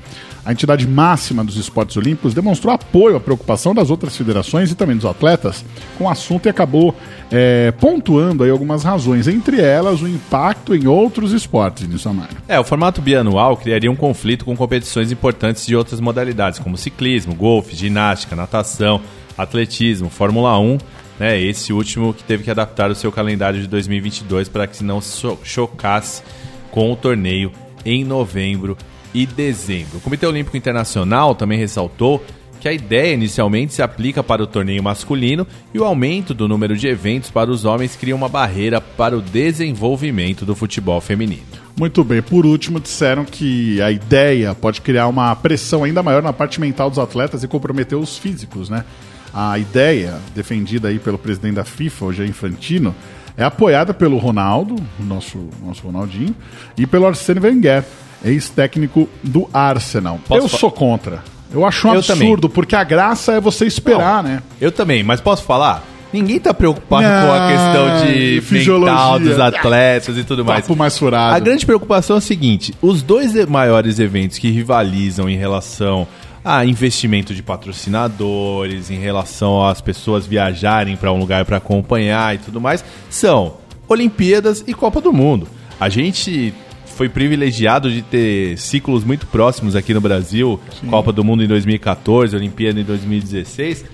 A 0.48 0.52
entidade 0.52 0.88
máxima 0.88 1.44
dos 1.44 1.58
esportes 1.58 1.94
olímpicos 1.98 2.32
demonstrou 2.32 2.72
apoio 2.72 3.16
à 3.16 3.20
preocupação 3.20 3.74
das 3.74 3.90
outras 3.90 4.16
federações 4.16 4.70
e 4.70 4.74
também 4.74 4.96
dos 4.96 5.04
atletas 5.04 5.62
com 5.98 6.04
o 6.04 6.08
assunto 6.08 6.46
e 6.46 6.48
acabou 6.48 6.96
é, 7.30 7.70
pontuando 7.72 8.42
aí 8.42 8.48
algumas 8.48 8.82
razões, 8.82 9.28
entre 9.28 9.60
elas 9.60 10.00
o 10.00 10.08
impacto 10.08 10.74
em 10.74 10.86
outros 10.86 11.34
esportes, 11.34 11.86
nisso 11.86 12.08
Amaro. 12.08 12.30
É, 12.48 12.58
o 12.58 12.64
formato 12.64 13.02
bianual 13.02 13.58
criaria 13.58 13.92
um 13.92 13.94
conflito 13.94 14.46
com 14.46 14.56
competições 14.56 15.12
importantes 15.12 15.66
de 15.66 15.76
outras 15.76 16.00
modalidades, 16.00 16.58
como 16.58 16.78
ciclismo, 16.78 17.34
golfe, 17.34 17.76
ginástica, 17.76 18.34
natação, 18.34 19.02
atletismo, 19.36 20.08
Fórmula 20.08 20.58
1, 20.58 20.78
né, 21.18 21.38
esse 21.38 21.74
último 21.74 22.14
que 22.14 22.24
teve 22.24 22.44
que 22.44 22.50
adaptar 22.50 22.90
o 22.90 22.94
seu 22.94 23.12
calendário 23.12 23.60
de 23.60 23.66
2022 23.66 24.48
para 24.48 24.66
que 24.66 24.82
não 24.82 25.02
chocasse 25.44 26.22
com 26.70 26.90
o 26.90 26.96
torneio 26.96 27.52
em 27.84 28.02
novembro 28.02 28.78
e 29.14 29.26
dezembro. 29.26 29.98
O 29.98 30.00
Comitê 30.00 30.26
Olímpico 30.26 30.56
Internacional 30.56 31.34
também 31.34 31.58
ressaltou 31.58 32.24
que 32.58 32.68
a 32.68 32.72
ideia 32.72 33.14
inicialmente 33.14 33.72
se 33.72 33.82
aplica 33.82 34.22
para 34.22 34.42
o 34.42 34.46
torneio 34.46 34.82
masculino 34.82 35.46
e 35.72 35.78
o 35.78 35.84
aumento 35.84 36.34
do 36.34 36.48
número 36.48 36.76
de 36.76 36.88
eventos 36.88 37.30
para 37.30 37.50
os 37.50 37.64
homens 37.64 37.96
cria 37.96 38.16
uma 38.16 38.28
barreira 38.28 38.80
para 38.80 39.16
o 39.16 39.22
desenvolvimento 39.22 40.44
do 40.44 40.54
futebol 40.54 41.00
feminino. 41.00 41.42
Muito 41.78 42.02
bem. 42.02 42.20
Por 42.20 42.44
último, 42.44 42.80
disseram 42.80 43.24
que 43.24 43.80
a 43.80 43.90
ideia 43.92 44.54
pode 44.54 44.80
criar 44.80 45.06
uma 45.06 45.34
pressão 45.36 45.84
ainda 45.84 46.02
maior 46.02 46.22
na 46.22 46.32
parte 46.32 46.60
mental 46.60 46.90
dos 46.90 46.98
atletas 46.98 47.44
e 47.44 47.48
comprometer 47.48 47.96
os 47.96 48.18
físicos, 48.18 48.68
né? 48.68 48.84
A 49.32 49.58
ideia 49.58 50.18
defendida 50.34 50.88
aí 50.88 50.98
pelo 50.98 51.18
presidente 51.18 51.54
da 51.54 51.64
FIFA, 51.64 52.04
o 52.06 52.12
Jean 52.12 52.26
Infantino, 52.26 52.94
é 53.36 53.44
apoiada 53.44 53.94
pelo 53.94 54.18
Ronaldo, 54.18 54.74
nosso 54.98 55.38
nosso 55.64 55.82
Ronaldinho, 55.82 56.34
e 56.76 56.84
pelo 56.84 57.06
Arsene 57.06 57.38
Wenger 57.38 57.84
ex-técnico 58.24 59.08
do 59.22 59.48
Arsenal. 59.52 60.18
Posso 60.26 60.44
eu 60.44 60.48
sou 60.48 60.70
contra. 60.70 61.22
Eu 61.52 61.64
acho 61.64 61.88
um 61.88 61.92
eu 61.94 61.98
absurdo, 62.00 62.42
também. 62.42 62.54
porque 62.54 62.76
a 62.76 62.84
graça 62.84 63.32
é 63.32 63.40
você 63.40 63.66
esperar, 63.66 64.22
Não, 64.22 64.30
né? 64.30 64.42
Eu 64.60 64.70
também, 64.70 65.02
mas 65.02 65.20
posso 65.20 65.44
falar? 65.44 65.82
Ninguém 66.12 66.40
tá 66.40 66.54
preocupado 66.54 67.04
com 67.04 67.32
a 67.32 67.48
questão 67.48 68.06
de 68.06 68.40
fisiologia. 68.40 68.94
mental 68.94 69.18
dos 69.20 69.38
atletas 69.38 70.16
e 70.16 70.24
tudo 70.24 70.44
mais. 70.44 70.66
mais 70.68 70.96
furado. 70.96 71.34
A 71.36 71.38
grande 71.38 71.66
preocupação 71.66 72.16
é 72.16 72.18
o 72.18 72.22
seguinte: 72.22 72.74
os 72.80 73.02
dois 73.02 73.34
maiores 73.46 73.98
eventos 73.98 74.38
que 74.38 74.50
rivalizam 74.50 75.28
em 75.28 75.36
relação 75.36 76.06
a 76.42 76.64
investimento 76.64 77.34
de 77.34 77.42
patrocinadores, 77.42 78.90
em 78.90 78.98
relação 78.98 79.66
às 79.66 79.82
pessoas 79.82 80.26
viajarem 80.26 80.96
para 80.96 81.12
um 81.12 81.18
lugar 81.18 81.44
para 81.44 81.58
acompanhar 81.58 82.34
e 82.34 82.38
tudo 82.38 82.58
mais, 82.58 82.82
são 83.10 83.56
Olimpíadas 83.86 84.64
e 84.66 84.72
Copa 84.72 85.00
do 85.02 85.12
Mundo. 85.12 85.46
A 85.78 85.90
gente 85.90 86.54
foi 86.98 87.08
privilegiado 87.08 87.88
de 87.92 88.02
ter 88.02 88.58
ciclos 88.58 89.04
muito 89.04 89.24
próximos 89.28 89.76
aqui 89.76 89.94
no 89.94 90.00
Brasil, 90.00 90.58
Sim. 90.80 90.88
Copa 90.88 91.12
do 91.12 91.22
Mundo 91.22 91.44
em 91.44 91.46
2014, 91.46 92.34
Olimpíada 92.34 92.80
em 92.80 92.82
2016. 92.82 93.84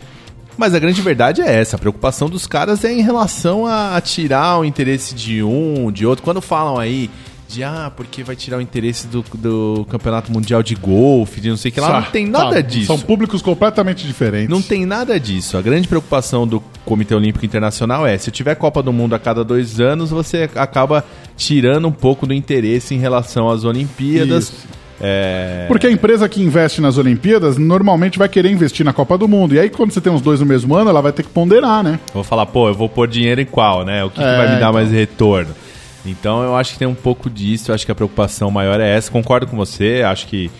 Mas 0.56 0.74
a 0.74 0.78
grande 0.78 1.02
verdade 1.02 1.42
é 1.42 1.54
essa, 1.54 1.76
a 1.76 1.78
preocupação 1.78 2.30
dos 2.30 2.46
caras 2.46 2.82
é 2.82 2.90
em 2.90 3.02
relação 3.02 3.66
a, 3.66 3.94
a 3.94 4.00
tirar 4.00 4.58
o 4.58 4.64
interesse 4.64 5.14
de 5.14 5.42
um, 5.42 5.92
de 5.92 6.06
outro. 6.06 6.24
Quando 6.24 6.40
falam 6.40 6.78
aí 6.78 7.10
de 7.46 7.62
ah, 7.62 7.92
porque 7.94 8.22
vai 8.22 8.34
tirar 8.34 8.56
o 8.56 8.60
interesse 8.62 9.06
do, 9.06 9.22
do 9.34 9.86
campeonato 9.90 10.32
mundial 10.32 10.62
de 10.62 10.74
golfe, 10.74 11.42
de 11.42 11.50
não 11.50 11.58
sei 11.58 11.70
o 11.70 11.74
que 11.74 11.80
lá. 11.80 12.00
Não 12.00 12.10
tem 12.10 12.26
nada 12.26 12.62
disso. 12.62 12.86
São 12.86 12.98
públicos 12.98 13.42
completamente 13.42 14.06
diferentes. 14.06 14.48
Não 14.48 14.62
tem 14.62 14.86
nada 14.86 15.20
disso. 15.20 15.58
A 15.58 15.62
grande 15.62 15.86
preocupação 15.86 16.46
do 16.46 16.60
Comitê 16.86 17.14
Olímpico 17.14 17.44
Internacional 17.44 18.06
é: 18.06 18.16
se 18.16 18.30
tiver 18.30 18.54
Copa 18.54 18.82
do 18.82 18.94
Mundo 18.94 19.14
a 19.14 19.18
cada 19.18 19.44
dois 19.44 19.78
anos, 19.78 20.10
você 20.10 20.48
acaba 20.54 21.04
tirando 21.36 21.88
um 21.88 21.92
pouco 21.92 22.26
do 22.26 22.34
interesse 22.34 22.94
em 22.94 22.98
relação 22.98 23.50
às 23.50 23.64
Olimpíadas. 23.64 24.52
É... 25.00 25.64
Porque 25.68 25.86
a 25.86 25.90
empresa 25.90 26.28
que 26.28 26.42
investe 26.42 26.80
nas 26.80 26.96
Olimpíadas 26.96 27.58
normalmente 27.58 28.18
vai 28.18 28.28
querer 28.28 28.50
investir 28.50 28.84
na 28.84 28.92
Copa 28.92 29.18
do 29.18 29.26
Mundo. 29.26 29.54
E 29.54 29.58
aí, 29.58 29.68
quando 29.68 29.92
você 29.92 30.00
tem 30.00 30.12
os 30.12 30.22
dois 30.22 30.40
no 30.40 30.46
mesmo 30.46 30.74
ano, 30.74 30.90
ela 30.90 31.02
vai 31.02 31.12
ter 31.12 31.22
que 31.22 31.30
ponderar, 31.30 31.82
né? 31.82 31.98
vou 32.12 32.24
falar, 32.24 32.46
pô, 32.46 32.68
eu 32.68 32.74
vou 32.74 32.88
pôr 32.88 33.08
dinheiro 33.08 33.40
em 33.40 33.46
qual, 33.46 33.84
né? 33.84 34.04
O 34.04 34.10
que, 34.10 34.20
é, 34.20 34.24
que 34.24 34.36
vai 34.36 34.46
me 34.46 34.52
dar 34.52 34.56
então... 34.56 34.72
mais 34.72 34.90
retorno? 34.90 35.54
Então 36.06 36.42
eu 36.42 36.54
acho 36.54 36.74
que 36.74 36.78
tem 36.78 36.86
um 36.86 36.94
pouco 36.94 37.30
disso, 37.30 37.70
eu 37.70 37.74
acho 37.74 37.84
que 37.84 37.90
a 37.90 37.94
preocupação 37.94 38.50
maior 38.50 38.78
é 38.80 38.96
essa. 38.96 39.10
Concordo 39.10 39.46
com 39.46 39.56
você, 39.56 40.02
acho 40.02 40.26
que 40.26 40.50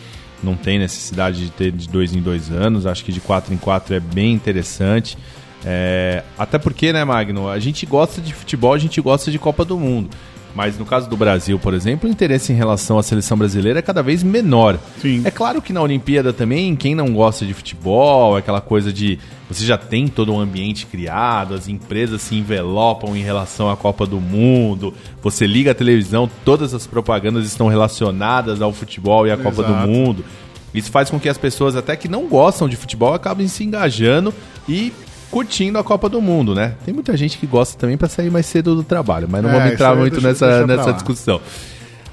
não 0.43 0.57
tem 0.57 0.79
necessidade 0.79 1.45
de 1.45 1.51
ter 1.51 1.71
de 1.71 1.89
dois 1.89 2.15
em 2.15 2.21
dois 2.21 2.51
anos, 2.51 2.87
acho 2.87 3.05
que 3.05 3.13
de 3.13 3.21
quatro 3.21 3.53
em 3.53 3.57
quatro 3.57 3.95
é 3.95 4.01
bem 4.01 4.33
interessante. 4.33 5.17
É, 5.65 6.23
até 6.39 6.59
porque, 6.59 6.93
né, 6.93 7.05
Magno, 7.05 7.49
a 7.49 7.59
gente 7.59 7.87
gosta 7.87 8.21
de 8.21 8.35
futebol, 8.35 8.75
a 8.75 8.79
gente 8.79 9.01
gosta 9.01 9.31
de 9.31 9.39
Copa 9.39 9.65
do 9.65 9.79
Mundo. 9.79 10.11
Mas 10.55 10.79
no 10.79 10.87
caso 10.87 11.11
do 11.11 11.17
Brasil, 11.17 11.59
por 11.59 11.75
exemplo, 11.75 12.09
o 12.09 12.13
interesse 12.13 12.53
em 12.53 12.57
relação 12.57 12.97
à 12.97 13.03
seleção 13.03 13.37
brasileira 13.37 13.81
é 13.81 13.83
cada 13.83 14.03
vez 14.03 14.23
menor. 14.23 14.79
Sim. 15.01 15.23
É 15.25 15.31
claro 15.31 15.61
que 15.61 15.73
na 15.73 15.83
Olimpíada 15.83 16.33
também, 16.33 16.77
quem 16.77 16.95
não 16.95 17.13
gosta 17.13 17.45
de 17.45 17.53
futebol, 17.53 18.37
aquela 18.37 18.61
coisa 18.61 18.93
de 18.93 19.19
você 19.49 19.65
já 19.65 19.77
tem 19.77 20.09
todo 20.09 20.33
um 20.33 20.41
ambiente 20.41 20.87
criado, 20.87 21.55
as 21.55 21.69
empresas 21.69 22.23
se 22.23 22.35
envelopam 22.35 23.17
em 23.17 23.23
relação 23.23 23.69
à 23.69 23.77
Copa 23.77 24.07
do 24.07 24.21
Mundo, 24.21 24.95
você 25.23 25.47
liga 25.47 25.73
a 25.73 25.75
televisão, 25.75 26.31
todas 26.45 26.73
as 26.73 26.87
propagandas 26.87 27.45
estão 27.45 27.69
relacionadas 27.69 28.63
ao 28.63 28.73
futebol 28.73 29.27
e 29.27 29.33
à 29.33 29.37
Copa 29.37 29.63
do 29.63 29.75
Mundo. 29.75 30.25
Isso 30.73 30.91
faz 30.91 31.11
com 31.11 31.21
que 31.21 31.29
as 31.29 31.39
pessoas, 31.39 31.77
até 31.77 31.95
que 31.95 32.09
não 32.09 32.27
gostam 32.27 32.69
de 32.69 32.77
futebol, 32.77 33.15
acabem 33.15 33.47
se 33.47 33.63
engajando 33.63 34.35
e 34.69 34.93
curtindo 35.31 35.79
a 35.79 35.85
Copa 35.85 36.09
do 36.09 36.21
Mundo, 36.21 36.55
né? 36.55 36.75
Tem 36.85 36.93
muita 36.95 37.17
gente 37.17 37.39
que 37.39 37.47
gosta 37.47 37.79
também 37.79 37.97
para 37.97 38.09
sair 38.09 38.31
mais 38.31 38.47
cedo 38.47 38.75
do 38.75 38.83
trabalho, 38.83 39.29
mas 39.31 39.43
não 39.43 39.51
é, 39.51 39.53
vamos 39.53 39.73
entrar 39.73 39.95
muito 39.97 40.21
deixa, 40.21 40.29
nessa, 40.29 40.47
deixa 40.47 40.67
nessa 40.67 40.93
discussão. 40.93 41.41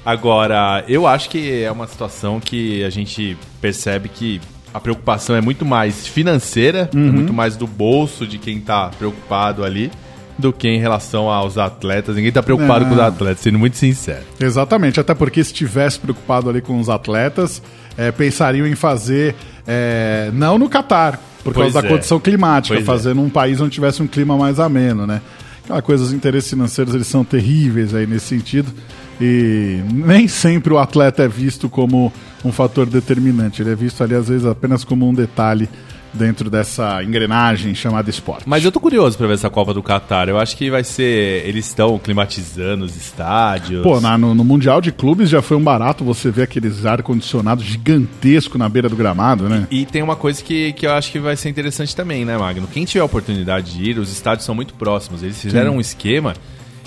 Agora, 0.04 0.84
eu 0.88 1.06
acho 1.06 1.30
que 1.30 1.62
é 1.62 1.70
uma 1.70 1.86
situação 1.86 2.40
que 2.40 2.82
a 2.82 2.90
gente 2.90 3.36
percebe 3.60 4.08
que 4.08 4.40
a 4.74 4.80
preocupação 4.80 5.36
é 5.36 5.40
muito 5.40 5.64
mais 5.64 6.06
financeira, 6.06 6.90
é 6.92 6.96
uhum. 6.96 7.08
é 7.08 7.12
muito 7.12 7.32
mais 7.32 7.56
do 7.56 7.66
bolso 7.66 8.26
de 8.26 8.38
quem 8.38 8.58
está 8.58 8.88
preocupado 8.88 9.64
ali 9.64 9.90
do 10.38 10.52
que 10.52 10.66
em 10.66 10.78
relação 10.78 11.30
aos 11.30 11.58
atletas. 11.58 12.16
Ninguém 12.16 12.30
está 12.30 12.42
preocupado 12.42 12.84
é. 12.84 12.88
com 12.88 12.94
os 12.94 13.00
atletas, 13.00 13.40
sendo 13.40 13.58
muito 13.58 13.76
sincero. 13.76 14.24
Exatamente, 14.40 14.98
até 14.98 15.14
porque 15.14 15.44
se 15.44 15.52
estivesse 15.52 16.00
preocupado 16.00 16.48
ali 16.48 16.60
com 16.60 16.80
os 16.80 16.88
atletas, 16.88 17.62
é, 17.96 18.10
pensariam 18.10 18.66
em 18.66 18.74
fazer 18.74 19.34
é, 19.66 20.30
não 20.32 20.58
no 20.58 20.68
Catar, 20.68 21.20
por 21.42 21.52
pois 21.52 21.72
causa 21.72 21.82
da 21.82 21.88
é. 21.88 21.90
condição 21.90 22.20
climática, 22.20 22.74
pois 22.74 22.86
fazer 22.86 23.10
é. 23.10 23.14
num 23.14 23.28
país 23.28 23.60
onde 23.60 23.70
tivesse 23.70 24.02
um 24.02 24.06
clima 24.06 24.36
mais 24.36 24.60
ameno, 24.60 25.06
né? 25.06 25.20
Aquela 25.64 25.82
coisa, 25.82 26.02
os 26.02 26.12
interesses 26.12 26.50
financeiros 26.50 26.94
eles 26.94 27.06
são 27.06 27.24
terríveis 27.24 27.94
aí 27.94 28.06
nesse 28.06 28.26
sentido. 28.26 28.72
E 29.20 29.80
nem 29.92 30.26
sempre 30.26 30.72
o 30.72 30.78
atleta 30.78 31.22
é 31.22 31.28
visto 31.28 31.68
como 31.68 32.12
um 32.44 32.50
fator 32.50 32.86
determinante. 32.86 33.62
Ele 33.62 33.70
é 33.70 33.74
visto 33.74 34.02
ali, 34.02 34.14
às 34.14 34.28
vezes, 34.28 34.44
apenas 34.44 34.82
como 34.82 35.08
um 35.08 35.14
detalhe 35.14 35.68
dentro 36.12 36.50
dessa 36.50 37.02
engrenagem 37.02 37.74
chamada 37.74 38.08
esporte. 38.10 38.44
Mas 38.46 38.64
eu 38.64 38.72
tô 38.72 38.78
curioso 38.78 39.16
para 39.16 39.26
ver 39.26 39.34
essa 39.34 39.48
Copa 39.48 39.72
do 39.72 39.82
Catar. 39.82 40.28
Eu 40.28 40.38
acho 40.38 40.56
que 40.56 40.70
vai 40.70 40.84
ser. 40.84 41.46
Eles 41.46 41.66
estão 41.66 41.98
climatizando 41.98 42.84
os 42.84 42.96
estádios. 42.96 43.82
Pô, 43.82 44.00
na, 44.00 44.18
no, 44.18 44.34
no, 44.34 44.44
Mundial 44.44 44.80
de 44.80 44.92
Clubes 44.92 45.30
já 45.30 45.40
foi 45.40 45.56
um 45.56 45.62
barato 45.62 46.04
você 46.04 46.30
ver 46.30 46.42
aqueles 46.42 46.84
ar-condicionado 46.84 47.62
gigantesco 47.62 48.58
na 48.58 48.68
beira 48.68 48.88
do 48.88 48.96
gramado, 48.96 49.48
né? 49.48 49.66
E, 49.70 49.82
e, 49.82 49.86
tem 49.86 50.02
uma 50.02 50.16
coisa 50.16 50.42
que, 50.42 50.72
que 50.72 50.86
eu 50.86 50.92
acho 50.92 51.10
que 51.10 51.18
vai 51.18 51.36
ser 51.36 51.48
interessante 51.48 51.94
também, 51.94 52.24
né, 52.24 52.36
Magno? 52.36 52.66
Quem 52.66 52.84
tiver 52.84 53.00
a 53.00 53.04
oportunidade 53.04 53.72
de 53.72 53.90
ir, 53.90 53.98
os 53.98 54.12
estádios 54.12 54.44
são 54.44 54.54
muito 54.54 54.74
próximos. 54.74 55.22
Eles 55.22 55.40
fizeram 55.40 55.72
Sim. 55.72 55.78
um 55.78 55.80
esquema 55.80 56.34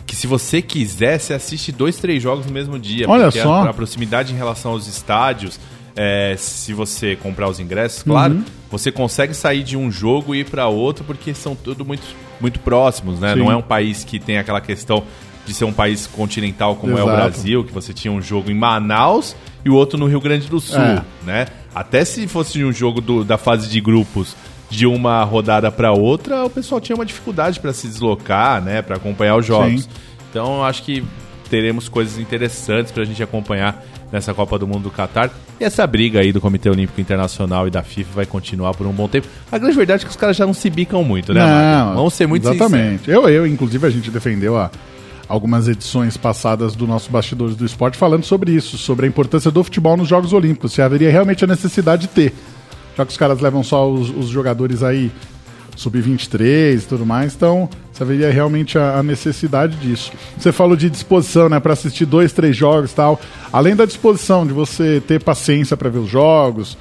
que 0.06 0.16
se 0.16 0.28
você 0.28 0.62
quiser, 0.62 1.20
você 1.20 1.34
assiste 1.34 1.72
dois, 1.72 1.98
três 1.98 2.22
jogos 2.22 2.46
no 2.46 2.52
mesmo 2.52 2.78
dia. 2.78 3.06
Olha 3.10 3.32
só. 3.32 3.64
A, 3.64 3.70
a 3.70 3.74
proximidade 3.74 4.34
em 4.34 4.36
relação 4.36 4.72
aos 4.72 4.88
estádios 4.88 5.60
é, 5.96 6.36
se 6.38 6.74
você 6.74 7.16
comprar 7.16 7.48
os 7.48 7.60
ingressos, 7.60 8.04
claro, 8.04 8.36
uhum. 8.36 8.44
você 8.70 8.92
consegue 8.92 9.34
sair 9.34 9.64
de 9.64 9.78
um 9.78 9.90
jogo 9.90 10.36
e 10.36 10.40
ir 10.40 10.46
para 10.46 10.68
outro 10.68 11.04
porque 11.06 11.34
são 11.34 11.56
tudo 11.56 11.86
muito, 11.86 12.04
muito 12.40 12.60
próximos, 12.60 13.20
né? 13.20 13.34
Sim. 13.34 13.40
Não 13.40 13.52
é 13.52 13.56
um 13.56 13.62
país 13.62 14.04
que 14.04 14.20
tem 14.20 14.38
aquela 14.38 14.60
questão 14.60 15.04
de 15.46 15.54
ser 15.54 15.66
um 15.66 15.74
país 15.74 16.08
continental 16.08 16.76
como 16.76 16.94
Exato. 16.94 17.10
é 17.10 17.14
o 17.14 17.16
Brasil, 17.16 17.64
que 17.64 17.72
você 17.72 17.94
tinha 17.94 18.12
um 18.12 18.22
jogo 18.22 18.50
em 18.50 18.56
Manaus 18.56 19.36
e 19.64 19.70
o 19.70 19.76
outro 19.76 19.98
no 19.98 20.08
Rio 20.08 20.20
Grande 20.20 20.48
do 20.48 20.60
Sul, 20.60 20.80
é. 20.80 21.02
né? 21.24 21.48
Até 21.74 22.04
se 22.04 22.28
fosse 22.28 22.64
um 22.64 22.74
jogo 22.74 23.00
do, 23.00 23.24
da 23.24 23.38
fase 23.38 23.70
de 23.70 23.80
grupos 23.80 24.36
de 24.70 24.88
uma 24.88 25.24
rodada 25.24 25.72
para 25.72 25.92
outra, 25.92 26.44
o 26.44 26.50
pessoal 26.50 26.82
tinha 26.82 26.96
uma 26.96 27.06
dificuldade 27.06 27.60
para 27.60 27.72
se 27.72 27.88
deslocar, 27.88 28.62
né, 28.62 28.82
para 28.82 28.96
acompanhar 28.96 29.36
os 29.36 29.46
jogos. 29.46 29.84
Sim. 29.84 29.90
Então, 30.30 30.64
acho 30.64 30.84
que 30.84 31.04
teremos 31.50 31.88
coisas 31.90 32.18
interessantes 32.18 32.92
para 32.92 33.04
a 33.04 33.06
gente 33.06 33.22
acompanhar 33.22 33.84
nessa 34.12 34.34
Copa 34.34 34.58
do 34.58 34.68
Mundo 34.68 34.84
do 34.84 34.92
Catar. 34.92 35.32
E 35.60 35.64
essa 35.64 35.86
briga 35.88 36.20
aí 36.20 36.32
do 36.32 36.42
Comitê 36.42 36.70
Olímpico 36.70 37.00
Internacional 37.00 37.68
e 37.68 37.72
da 37.72 37.84
FIFA 37.84 38.10
vai 38.14 38.26
continuar 38.26 38.74
por 38.74 38.86
um 38.88 38.92
bom 38.92 39.08
tempo. 39.08 39.28
A 39.52 39.58
grande 39.58 39.76
verdade 39.76 40.04
é 40.04 40.06
que 40.06 40.12
os 40.12 40.18
caras 40.18 40.36
já 40.36 40.46
não 40.46 40.54
se 40.54 40.70
bicam 40.70 41.04
muito, 41.04 41.34
né, 41.34 41.42
não, 41.42 41.96
Vamos 41.96 42.14
ser 42.14 42.28
muito 42.28 42.48
Exatamente. 42.48 43.10
Eu, 43.10 43.28
eu, 43.30 43.48
inclusive, 43.48 43.86
a 43.86 43.90
gente 43.90 44.12
defendeu 44.12 44.58
a, 44.58 44.70
algumas 45.28 45.68
edições 45.68 46.18
passadas 46.18 46.76
do 46.76 46.86
nosso 46.86 47.10
Bastidores 47.10 47.56
do 47.56 47.66
Esporte 47.66 47.98
falando 47.98 48.24
sobre 48.24 48.52
isso, 48.52 48.78
sobre 48.78 49.06
a 49.06 49.10
importância 49.10 49.50
do 49.50 49.64
futebol 49.64 49.98
nos 49.98 50.08
Jogos 50.08 50.34
Olímpicos, 50.34 50.74
se 50.74 50.82
haveria 50.82 51.12
realmente 51.12 51.44
a 51.44 51.48
necessidade 51.48 52.04
de 52.04 52.08
ter. 52.10 52.34
Já 52.98 53.06
que 53.06 53.12
os 53.12 53.18
caras 53.18 53.40
levam 53.42 53.64
só 53.64 53.90
os, 53.90 54.10
os 54.10 54.28
jogadores 54.30 54.84
aí 54.84 55.12
sub-23 55.76 56.78
e 56.78 56.82
tudo 56.82 57.06
mais, 57.06 57.36
então 57.36 57.70
Você 57.96 58.04
veria 58.04 58.30
realmente 58.30 58.78
a, 58.78 58.98
a 59.00 59.04
necessidade 59.04 59.78
disso. 59.78 60.12
Você 60.38 60.52
falou 60.52 60.76
de 60.76 60.90
disposição, 60.90 61.48
né, 61.48 61.62
para 61.62 61.72
assistir 61.72 62.06
dois, 62.06 62.34
três 62.34 62.56
jogos 62.56 62.92
e 62.92 62.96
tal. 62.96 63.20
Além 63.54 63.74
da 63.74 63.86
disposição 63.86 64.46
de 64.46 64.52
você 64.52 65.02
ter 65.08 65.24
paciência 65.24 65.78
para 65.78 65.90
ver 65.90 66.00
os 66.00 66.10
jogos, 66.10 66.78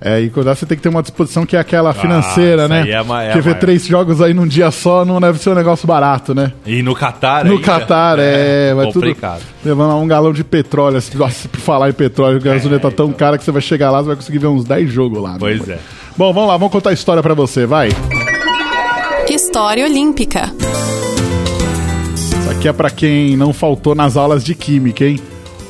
é, 0.00 0.20
e 0.20 0.28
cuidar, 0.28 0.54
você 0.56 0.66
tem 0.66 0.76
que 0.76 0.82
ter 0.82 0.88
uma 0.90 1.02
disposição 1.02 1.46
que 1.46 1.56
é 1.56 1.60
aquela 1.60 1.94
financeira, 1.94 2.62
essa 2.64 2.68
né? 2.68 2.90
é 2.90 3.00
uma- 3.00 3.22
é 3.22 3.26
Porque 3.32 3.40
ver 3.48 3.54
três 3.60 3.86
jogos 3.86 4.20
aí 4.20 4.34
num 4.34 4.46
dia 4.46 4.70
só 4.72 5.04
não 5.04 5.20
deve 5.20 5.38
ser 5.38 5.50
um 5.50 5.54
negócio 5.54 5.86
barato, 5.86 6.34
né? 6.34 6.52
E 6.66 6.82
no 6.82 6.94
Catar 6.96 7.44
No 7.44 7.52
ainda? 7.52 7.64
Catar, 7.64 8.18
é, 8.18 8.74
vai 8.74 8.86
tudo 8.88 8.94
complicado. 8.94 9.42
levando 9.64 9.88
lá 9.88 9.96
um 9.96 10.06
galão 10.08 10.32
de 10.32 10.42
petróleo. 10.44 10.96
Assim, 10.98 11.16
nossa, 11.16 11.48
por 11.48 11.60
falar 11.60 11.88
em 11.90 11.92
petróleo, 11.94 12.36
a 12.38 12.40
gasolina 12.40 12.80
tá 12.80 12.90
tão 12.90 13.10
cara 13.12 13.38
que 13.38 13.44
você 13.44 13.52
vai 13.52 13.62
chegar 13.62 13.90
lá, 13.92 14.00
você 14.02 14.08
vai 14.08 14.16
conseguir 14.16 14.38
ver 14.38 14.48
uns 14.48 14.64
10 14.64 14.90
jogos 14.90 15.22
lá. 15.22 15.30
né? 15.34 15.36
Pois 15.38 15.66
é. 15.68 15.78
Bom, 16.16 16.32
vamos 16.32 16.48
lá, 16.48 16.56
vamos 16.56 16.72
contar 16.72 16.90
a 16.90 16.92
história 16.92 17.22
pra 17.22 17.32
você, 17.34 17.64
vai. 17.64 17.88
História 19.56 19.86
Olímpica. 19.86 20.52
Isso 22.14 22.50
aqui 22.50 22.68
é 22.68 22.72
pra 22.74 22.90
quem 22.90 23.38
não 23.38 23.54
faltou 23.54 23.94
nas 23.94 24.14
aulas 24.14 24.44
de 24.44 24.54
química, 24.54 25.06
hein? 25.06 25.18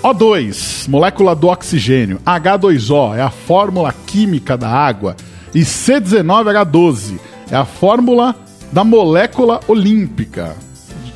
O2, 0.03 0.89
molécula 0.89 1.37
do 1.37 1.47
oxigênio. 1.47 2.19
H2O 2.27 3.17
é 3.17 3.23
a 3.23 3.31
fórmula 3.31 3.95
química 4.05 4.57
da 4.57 4.69
água. 4.69 5.15
E 5.55 5.61
C19H12 5.61 7.21
é 7.49 7.55
a 7.55 7.65
fórmula 7.65 8.35
da 8.73 8.83
molécula 8.83 9.61
olímpica. 9.69 10.57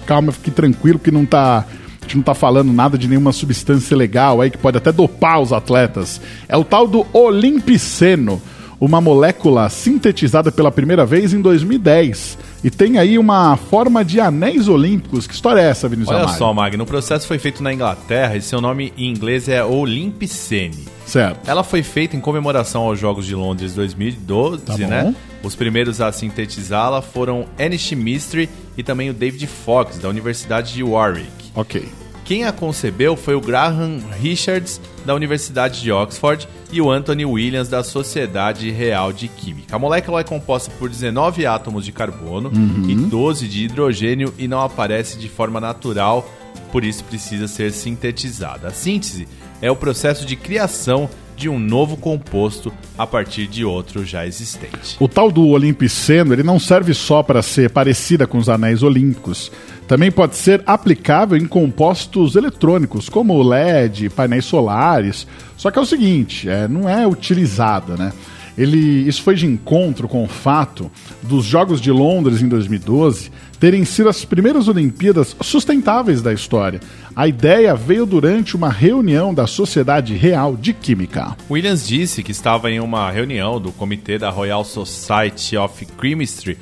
Calma, 0.07 0.31
fique 0.31 0.53
tranquilo 0.53 1.01
que 1.01 1.11
não 1.11 1.27
tá. 1.27 1.67
Gente 2.03 2.19
não 2.19 2.23
tá 2.23 2.35
falando 2.35 2.73
nada 2.73 2.97
de 2.97 3.09
nenhuma 3.09 3.33
substância 3.33 3.97
legal 3.97 4.41
aí 4.41 4.49
que 4.49 4.59
pode 4.59 4.79
até 4.79 4.93
dopar 4.93 5.41
os 5.41 5.53
atletas. 5.53 6.21
É 6.49 6.57
o 6.57 6.63
tal 6.63 6.87
do 6.87 7.05
olimpiceno, 7.13 8.41
uma 8.81 9.01
molécula 9.01 9.69
sintetizada 9.69 10.53
pela 10.53 10.71
primeira 10.71 11.05
vez 11.05 11.35
em 11.35 11.41
2010. 11.41 12.39
E 12.63 12.71
tem 12.71 12.99
aí 12.99 13.19
uma 13.19 13.57
forma 13.57 14.05
de 14.05 14.21
anéis 14.21 14.69
olímpicos. 14.69 15.27
Que 15.27 15.33
história 15.35 15.61
é 15.61 15.65
essa, 15.71 15.89
Vinícius 15.89 16.15
Olha 16.15 16.25
Amaro? 16.25 16.39
só, 16.39 16.53
Magno, 16.53 16.85
o 16.85 16.87
processo 16.87 17.27
foi 17.27 17.39
feito 17.39 17.63
na 17.63 17.73
Inglaterra 17.73 18.37
e 18.37 18.43
seu 18.43 18.61
nome 18.61 18.93
em 18.99 19.09
inglês 19.11 19.49
é 19.49 19.65
Olympicene. 19.65 20.87
Certo. 21.07 21.49
Ela 21.49 21.65
foi 21.65 21.83
feita 21.83 22.17
em 22.17 22.21
comemoração 22.21 22.83
aos 22.83 22.99
Jogos 22.99 23.25
de 23.27 23.35
Londres 23.35 23.75
2012, 23.75 24.63
Tá 24.63 24.77
né? 24.77 25.15
Os 25.43 25.55
primeiros 25.55 26.01
a 26.03 26.13
sintetizá-la 26.13 27.01
foram 27.01 27.47
Anish 27.59 27.93
Mystery 27.93 28.49
e 28.77 28.83
também 28.83 29.09
o 29.09 29.15
David 29.15 29.47
Fox, 29.47 29.99
da 29.99 30.09
Universidade 30.09 30.75
de 30.75 30.83
Warwick. 30.83 31.51
Ok. 31.55 31.89
Quem 32.31 32.45
a 32.45 32.53
concebeu 32.53 33.17
foi 33.17 33.35
o 33.35 33.41
Graham 33.41 33.99
Richards, 34.21 34.81
da 35.05 35.17
Universidade 35.17 35.83
de 35.83 35.91
Oxford, 35.91 36.47
e 36.71 36.81
o 36.81 36.89
Anthony 36.89 37.27
Williams, 37.27 37.69
da 37.69 37.83
Sociedade 37.83 38.71
Real 38.71 39.13
de 39.13 39.27
Química. 39.27 39.75
A 39.75 39.79
molécula 39.81 40.21
é 40.21 40.23
composta 40.23 40.71
por 40.79 40.89
19 40.89 41.45
átomos 41.45 41.85
de 41.85 41.91
carbono 41.91 42.53
e 42.89 42.95
12 42.95 43.49
de 43.49 43.65
hidrogênio 43.65 44.33
e 44.39 44.47
não 44.47 44.61
aparece 44.61 45.19
de 45.19 45.29
forma 45.29 45.61
natural, 45.61 46.25
por 46.71 46.85
isso 46.85 47.03
precisa 47.03 47.49
ser 47.49 47.73
sintetizada. 47.73 48.69
A 48.69 48.71
síntese 48.71 49.27
é 49.61 49.69
o 49.69 49.75
processo 49.75 50.25
de 50.25 50.37
criação 50.37 51.11
de 51.41 51.49
um 51.49 51.59
novo 51.59 51.97
composto 51.97 52.71
a 52.99 53.07
partir 53.07 53.47
de 53.47 53.65
outro 53.65 54.05
já 54.05 54.27
existente. 54.27 54.97
O 55.01 55.09
tal 55.09 55.33
do 55.33 55.49
olimpiceno, 55.49 56.35
ele 56.35 56.43
não 56.43 56.61
serve 56.61 56.93
só 56.93 57.23
para 57.23 57.41
ser 57.41 57.71
parecida 57.71 58.27
com 58.27 58.37
os 58.37 58.51
anéis 58.51 58.83
olímpicos. 58.83 59.51
Também 59.91 60.09
pode 60.09 60.37
ser 60.37 60.63
aplicável 60.67 61.37
em 61.37 61.47
compostos 61.47 62.37
eletrônicos, 62.37 63.09
como 63.09 63.43
LED, 63.43 64.09
painéis 64.09 64.45
solares. 64.45 65.27
Só 65.57 65.69
que 65.69 65.81
é 65.81 65.83
o 65.83 65.85
seguinte, 65.85 66.49
é, 66.49 66.69
não 66.69 66.89
é 66.89 67.05
utilizada, 67.05 67.97
né? 67.97 68.13
Ele, 68.57 68.79
isso 68.79 69.21
foi 69.21 69.35
de 69.35 69.47
encontro 69.47 70.07
com 70.07 70.23
o 70.23 70.29
fato 70.29 70.89
dos 71.21 71.45
Jogos 71.45 71.81
de 71.81 71.91
Londres 71.91 72.41
em 72.41 72.47
2012 72.47 73.33
terem 73.59 73.85
sido 73.85 74.09
as 74.09 74.25
primeiras 74.25 74.69
Olimpíadas 74.69 75.35
sustentáveis 75.41 76.23
da 76.23 76.33
história. 76.33 76.79
A 77.17 77.27
ideia 77.27 77.75
veio 77.75 78.07
durante 78.07 78.55
uma 78.55 78.71
reunião 78.71 79.35
da 79.35 79.49
Sociedade 79.49 80.15
Real 80.15 80.57
de 80.57 80.73
Química. 80.73 81.37
Williams 81.51 81.89
disse 81.89 82.23
que 82.23 82.31
estava 82.31 82.71
em 82.71 82.79
uma 82.79 83.11
reunião 83.11 83.61
do 83.61 83.73
comitê 83.73 84.19
da 84.19 84.31
Royal 84.31 84.65
Society 84.65 85.57
of 85.57 85.85
Chemistry 86.01 86.57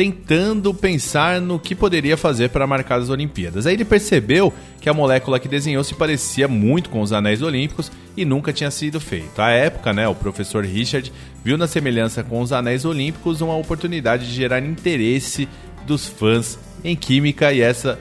tentando 0.00 0.72
pensar 0.72 1.42
no 1.42 1.58
que 1.58 1.74
poderia 1.74 2.16
fazer 2.16 2.48
para 2.48 2.66
marcar 2.66 3.00
as 3.00 3.10
Olimpíadas. 3.10 3.66
Aí 3.66 3.74
ele 3.74 3.84
percebeu 3.84 4.50
que 4.80 4.88
a 4.88 4.94
molécula 4.94 5.38
que 5.38 5.46
desenhou 5.46 5.84
se 5.84 5.94
parecia 5.94 6.48
muito 6.48 6.88
com 6.88 7.02
os 7.02 7.12
anéis 7.12 7.42
olímpicos 7.42 7.92
e 8.16 8.24
nunca 8.24 8.50
tinha 8.50 8.70
sido 8.70 8.98
feito. 8.98 9.42
À 9.42 9.50
época, 9.50 9.92
né, 9.92 10.08
o 10.08 10.14
professor 10.14 10.64
Richard 10.64 11.12
viu 11.44 11.58
na 11.58 11.66
semelhança 11.66 12.22
com 12.24 12.40
os 12.40 12.50
anéis 12.50 12.86
olímpicos 12.86 13.42
uma 13.42 13.54
oportunidade 13.54 14.26
de 14.26 14.32
gerar 14.32 14.64
interesse 14.64 15.46
dos 15.86 16.08
fãs 16.08 16.58
em 16.82 16.96
química 16.96 17.52
e 17.52 17.60
essa 17.60 17.98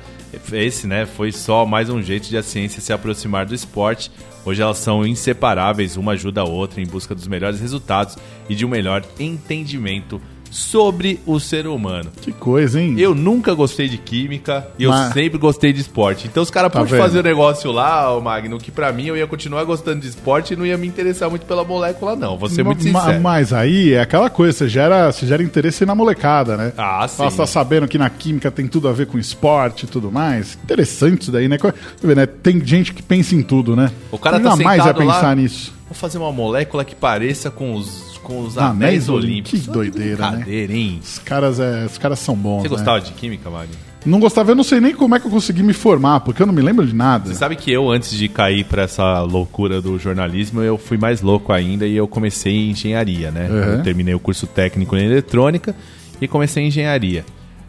esse, 0.54 0.88
né, 0.88 1.06
foi 1.06 1.32
só 1.34 1.66
mais 1.66 1.90
um 1.90 2.02
jeito 2.02 2.30
de 2.30 2.38
a 2.38 2.44
ciência 2.44 2.80
se 2.80 2.94
aproximar 2.94 3.46
do 3.46 3.54
esporte. 3.54 4.10
Hoje 4.46 4.62
elas 4.62 4.78
são 4.78 5.06
inseparáveis, 5.06 5.98
uma 5.98 6.14
ajuda 6.14 6.42
a 6.42 6.46
outra 6.46 6.80
em 6.80 6.86
busca 6.86 7.14
dos 7.14 7.28
melhores 7.28 7.60
resultados 7.60 8.16
e 8.48 8.56
de 8.56 8.66
um 8.66 8.70
melhor 8.70 9.04
entendimento 9.20 10.22
sobre 10.52 11.20
o 11.26 11.40
ser 11.40 11.68
humano. 11.68 12.10
Que 12.22 12.32
coisa, 12.32 12.80
hein? 12.82 12.96
Eu 12.98 13.14
nunca 13.14 13.54
gostei 13.54 13.88
de 13.88 13.98
química 13.98 14.68
e 14.78 14.84
eu 14.84 14.90
Mas- 14.92 15.14
sempre 15.14 15.38
gostei 15.38 15.72
de 15.74 15.82
esporte. 15.82 16.28
Então 16.28 16.42
os 16.44 16.50
caras 16.50 16.72
Tá 16.72 16.80
podiam 16.80 17.00
fazer 17.00 17.20
o 17.20 17.24
negócio 17.24 17.72
lá, 17.72 18.16
o 18.16 18.22
Magno, 18.22 18.58
que 18.58 18.72
pra 18.72 18.92
mim 18.92 19.06
eu 19.06 19.16
ia 19.18 19.28
continuar 19.28 19.64
gostando 19.64 20.02
de 20.02 20.08
esporte 20.08 20.54
e 20.54 20.58
não 20.58 20.66
ia 20.66 20.78
me 20.78 20.88
interessar 20.88 21.30
muito 21.30 21.46
pela 21.46 21.64
molécula, 21.64 22.16
não. 22.16 22.38
Vou 22.38 22.50
ser 22.50 22.64
muito 22.64 22.86
Ma- 22.90 23.02
sincero. 23.02 23.22
Mas 23.22 23.54
aí 23.54 23.94
é 23.94 24.02
aquela 24.02 24.30
coisa, 24.30 24.58
você 24.58 24.68
gera, 24.70 25.12
você 25.12 25.26
gera 25.26 25.44
interesse 25.44 25.86
na 25.86 25.94
molecada, 25.96 26.58
né? 26.58 26.74
Ah, 26.78 27.08
sim. 27.08 27.24
Você 27.24 27.38
tá 27.38 27.46
sabendo 27.46 27.88
que 27.88 27.98
na 27.98 28.10
química 28.10 28.50
tem 28.52 28.68
tudo 28.68 28.88
a 28.88 28.92
ver 28.92 29.08
com 29.08 29.18
esporte 29.20 29.84
e 29.86 29.88
tudo 29.88 30.12
mais. 30.12 30.58
Interessante 30.64 31.24
isso 31.24 31.32
daí, 31.32 31.48
né? 31.48 31.58
Né? 32.04 32.26
Tem 32.26 32.64
gente 32.66 32.94
que 32.94 33.04
pensa 33.04 33.36
em 33.36 33.42
tudo, 33.42 33.76
né? 33.76 33.92
O 34.12 34.18
cara 34.18 34.40
tá 34.40 34.50
Jamais 34.50 34.78
ia 34.80 34.84
sentado 34.84 35.06
lá- 35.06 35.14
pensar 35.16 35.36
nisso. 35.36 35.74
Vou 35.88 35.96
fazer 35.96 36.18
uma 36.18 36.32
molécula 36.32 36.86
que 36.86 36.94
pareça 36.96 37.50
com 37.50 37.74
os, 37.74 38.09
com 38.30 38.42
os 38.42 38.58
Anéis 38.58 38.70
anéis 38.72 39.10
olímpicos. 39.10 39.62
Que 39.62 39.72
doideira, 39.72 40.32
né? 40.32 40.46
Hein? 40.48 41.00
Os 41.04 41.18
caras, 41.18 41.60
é, 41.60 41.86
os 41.86 41.98
caras 41.98 42.20
são 42.20 42.36
bons. 42.36 42.62
Você 42.62 42.70
né? 42.70 42.70
gostava 42.70 43.02
de 43.02 43.12
química, 43.14 43.50
Magno? 43.50 43.74
Não 44.06 44.20
gostava, 44.20 44.52
eu 44.52 44.56
não 44.56 44.64
sei 44.64 44.80
nem 44.80 44.94
como 44.94 45.14
é 45.16 45.20
que 45.20 45.26
eu 45.26 45.32
consegui 45.32 45.62
me 45.62 45.74
formar, 45.74 46.22
porque 46.22 46.42
eu 46.42 46.48
não 46.48 46.54
me 46.54 46.62
lembro 46.62 46.86
de 46.86 46.96
nada. 46.96 47.28
Você 47.28 47.36
sabe 47.36 47.58
que 47.58 47.70
eu, 47.70 47.90
antes 47.90 48.12
de 48.12 48.30
cair 48.30 48.64
pra 48.64 48.84
essa 48.84 49.22
loucura 49.24 49.82
do 49.82 50.00
jornalismo, 50.00 50.62
eu 50.62 50.78
fui 50.78 50.98
mais 50.98 51.22
louco 51.22 51.52
ainda 51.52 51.86
e 51.86 51.98
eu 51.98 52.08
comecei 52.08 52.54
em 52.54 52.72
engenharia, 52.72 53.30
né? 53.30 53.50
Uhum. 53.50 53.58
Eu 53.58 53.84
terminei 53.84 54.14
o 54.14 54.20
curso 54.20 54.48
técnico 54.48 54.96
em 54.96 55.04
eletrônica 55.04 55.76
e 56.22 56.28
comecei 56.30 56.64
em 56.64 56.68
engenharia. 56.68 57.26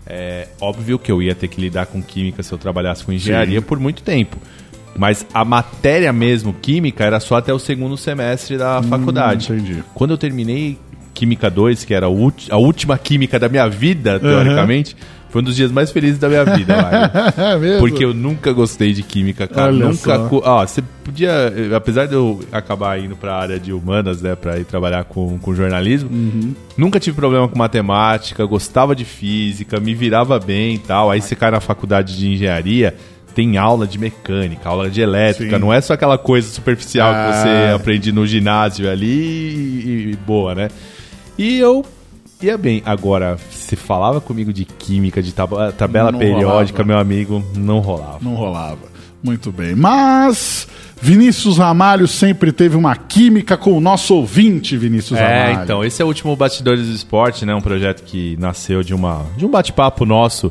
É 0.07 0.49
óbvio 0.61 0.99
que 0.99 1.11
eu 1.11 1.21
ia 1.21 1.35
ter 1.35 1.49
que 1.49 1.61
lidar 1.61 1.87
com 1.87 2.01
química 2.01 2.43
se 2.43 2.53
eu 2.53 2.59
trabalhasse 2.59 3.05
com 3.05 3.13
engenharia 3.13 3.61
Sim. 3.61 3.67
por 3.67 3.81
muito 3.81 4.03
tempo. 4.03 4.37
Mas 5.01 5.27
a 5.33 5.47
matéria 5.47 6.13
mesmo, 6.13 6.53
química, 6.53 7.03
era 7.03 7.19
só 7.19 7.37
até 7.37 7.55
o 7.55 7.59
segundo 7.59 7.97
semestre 7.97 8.59
da 8.59 8.83
faculdade. 8.83 9.51
Hum, 9.51 9.57
entendi. 9.57 9.83
Quando 9.95 10.11
eu 10.11 10.19
terminei 10.19 10.79
Química 11.15 11.51
2, 11.51 11.87
que 11.87 11.95
era 11.95 12.05
a, 12.07 12.11
a 12.51 12.57
última 12.59 12.99
química 12.99 13.39
da 13.39 13.49
minha 13.49 13.67
vida, 13.67 14.21
teoricamente, 14.21 14.95
foi 15.31 15.41
um 15.41 15.45
dos 15.45 15.57
dias 15.57 15.73
mais 15.73 15.91
felizes 15.91 16.19
da 16.19 16.29
minha 16.29 16.45
vida, 16.45 16.75
é 17.37 17.57
mesmo? 17.59 17.79
Porque 17.81 18.05
eu 18.05 18.13
nunca 18.13 18.53
gostei 18.53 18.93
de 18.93 19.03
química, 19.03 19.49
cara. 19.49 19.73
Olha 19.73 19.87
nunca. 19.89 20.19
Ó, 20.31 20.67
você 20.67 20.83
podia. 21.03 21.33
Apesar 21.75 22.07
de 22.07 22.15
eu 22.15 22.41
acabar 22.53 23.01
indo 23.01 23.17
pra 23.17 23.37
área 23.37 23.59
de 23.59 23.73
humanas, 23.73 24.21
né? 24.21 24.35
Pra 24.37 24.59
ir 24.59 24.65
trabalhar 24.65 25.05
com, 25.05 25.39
com 25.39 25.55
jornalismo, 25.55 26.11
Uhum. 26.13 26.55
nunca 26.77 27.01
tive 27.01 27.17
problema 27.17 27.49
com 27.49 27.59
matemática, 27.59 28.45
gostava 28.45 28.95
de 28.95 29.05
física, 29.07 29.81
me 29.81 29.95
virava 29.95 30.39
bem 30.39 30.75
e 30.75 30.79
tal. 30.79 31.11
Aí 31.11 31.23
você 31.23 31.35
cai 31.35 31.51
na 31.51 31.61
faculdade 31.61 32.19
de 32.19 32.29
engenharia. 32.29 32.95
Tem 33.35 33.57
aula 33.57 33.87
de 33.87 33.99
mecânica, 33.99 34.69
aula 34.69 34.91
de 34.91 35.01
elétrica, 35.01 35.57
Sim. 35.57 35.61
não 35.61 35.73
é 35.73 35.81
só 35.81 35.93
aquela 35.95 36.19
coisa 36.19 36.49
superficial 36.51 37.13
que 37.13 37.39
você 37.39 37.49
Ah. 37.49 37.75
aprende 37.77 38.11
no 38.13 38.27
ginásio 38.27 38.91
ali 38.91 39.07
e, 39.07 40.11
e 40.13 40.17
boa, 40.27 40.55
né? 40.55 40.69
E 41.39 41.59
eu 41.59 41.85
ia 42.43 42.59
bem. 42.59 42.83
Agora, 42.85 43.39
se 43.51 43.77
falava 43.77 44.21
comigo 44.21 44.53
de 44.53 44.65
química, 44.65 45.23
de 45.23 45.33
tab- 45.33 45.73
tabela 45.77 46.11
Não 46.13 46.19
periódica, 46.19 46.83
rolava. 46.83 46.85
meu 46.85 46.99
amigo, 46.99 47.45
não 47.57 47.79
rolava. 47.79 48.19
Não 48.21 48.35
rolava. 48.35 48.91
Muito 49.23 49.53
bem. 49.53 49.75
Mas 49.75 50.67
Vinícius 51.01 51.59
Ramalho 51.59 52.09
sempre 52.09 52.53
teve 52.53 52.77
uma 52.77 52.97
química 52.97 53.57
com 53.57 53.73
o 53.73 53.81
nosso 53.81 54.15
ouvinte, 54.15 54.77
Vinícius 54.77 55.19
É, 55.21 55.25
Ramalho. 55.47 55.63
então, 55.65 55.85
esse 55.85 56.01
é 56.01 56.05
o 56.05 56.09
último 56.09 56.35
Bastidores 56.35 56.87
do 56.87 56.95
Esporte, 56.95 57.45
né? 57.47 57.55
Um 57.55 57.61
projeto 57.61 58.03
que 58.03 58.37
nasceu 58.41 58.83
de, 58.83 58.95
uma, 58.95 59.25
de 59.37 59.45
um 59.45 59.51
bate-papo 59.51 60.05
nosso, 60.07 60.51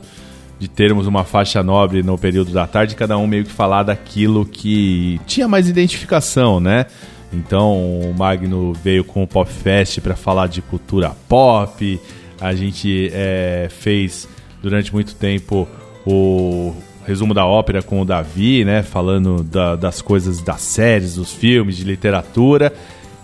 de 0.60 0.68
termos 0.68 1.08
uma 1.08 1.24
faixa 1.24 1.64
nobre 1.64 2.04
no 2.04 2.18
período 2.18 2.52
da 2.52 2.68
tarde, 2.68 2.94
cada 2.96 3.18
um 3.18 3.26
meio 3.26 3.46
que 3.46 3.52
falar 3.52 3.84
daquilo 3.84 4.46
que 4.46 5.20
tinha 5.26 5.48
mais 5.48 5.70
identificação, 5.70 6.60
né? 6.60 6.86
Então, 7.32 7.78
o 8.02 8.14
Magno 8.18 8.74
veio 8.74 9.04
com 9.04 9.24
o 9.24 9.28
Pop 9.28 9.50
Fest 9.50 10.00
para 10.02 10.16
falar 10.16 10.48
de 10.48 10.62
cultura 10.62 11.12
pop, 11.30 12.00
a 12.42 12.54
gente 12.54 13.10
é, 13.14 13.68
fez 13.70 14.28
durante 14.62 14.92
muito 14.94 15.16
tempo 15.16 15.68
o 16.06 16.74
resumo 17.06 17.34
da 17.34 17.46
ópera 17.46 17.82
com 17.82 18.02
o 18.02 18.06
Davi, 18.06 18.66
né? 18.66 18.84
Falando 18.84 19.44
da- 19.44 19.76
das 19.76 20.02
coisas 20.02 20.42
das 20.42 20.62
séries, 20.62 21.16
dos 21.16 21.32
filmes, 21.34 21.78
de 21.78 21.84
literatura. 21.84 22.74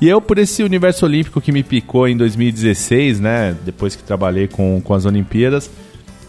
E 0.01 0.07
eu, 0.07 0.21
por 0.21 0.37
esse 0.37 0.61
universo 0.63 1.05
olímpico 1.05 1.39
que 1.41 1.51
me 1.51 1.63
picou 1.63 2.07
em 2.07 2.15
2016, 2.17 3.19
né? 3.19 3.55
Depois 3.65 3.95
que 3.95 4.03
trabalhei 4.03 4.47
com, 4.47 4.79
com 4.83 4.93
as 4.93 5.05
Olimpíadas, 5.05 5.69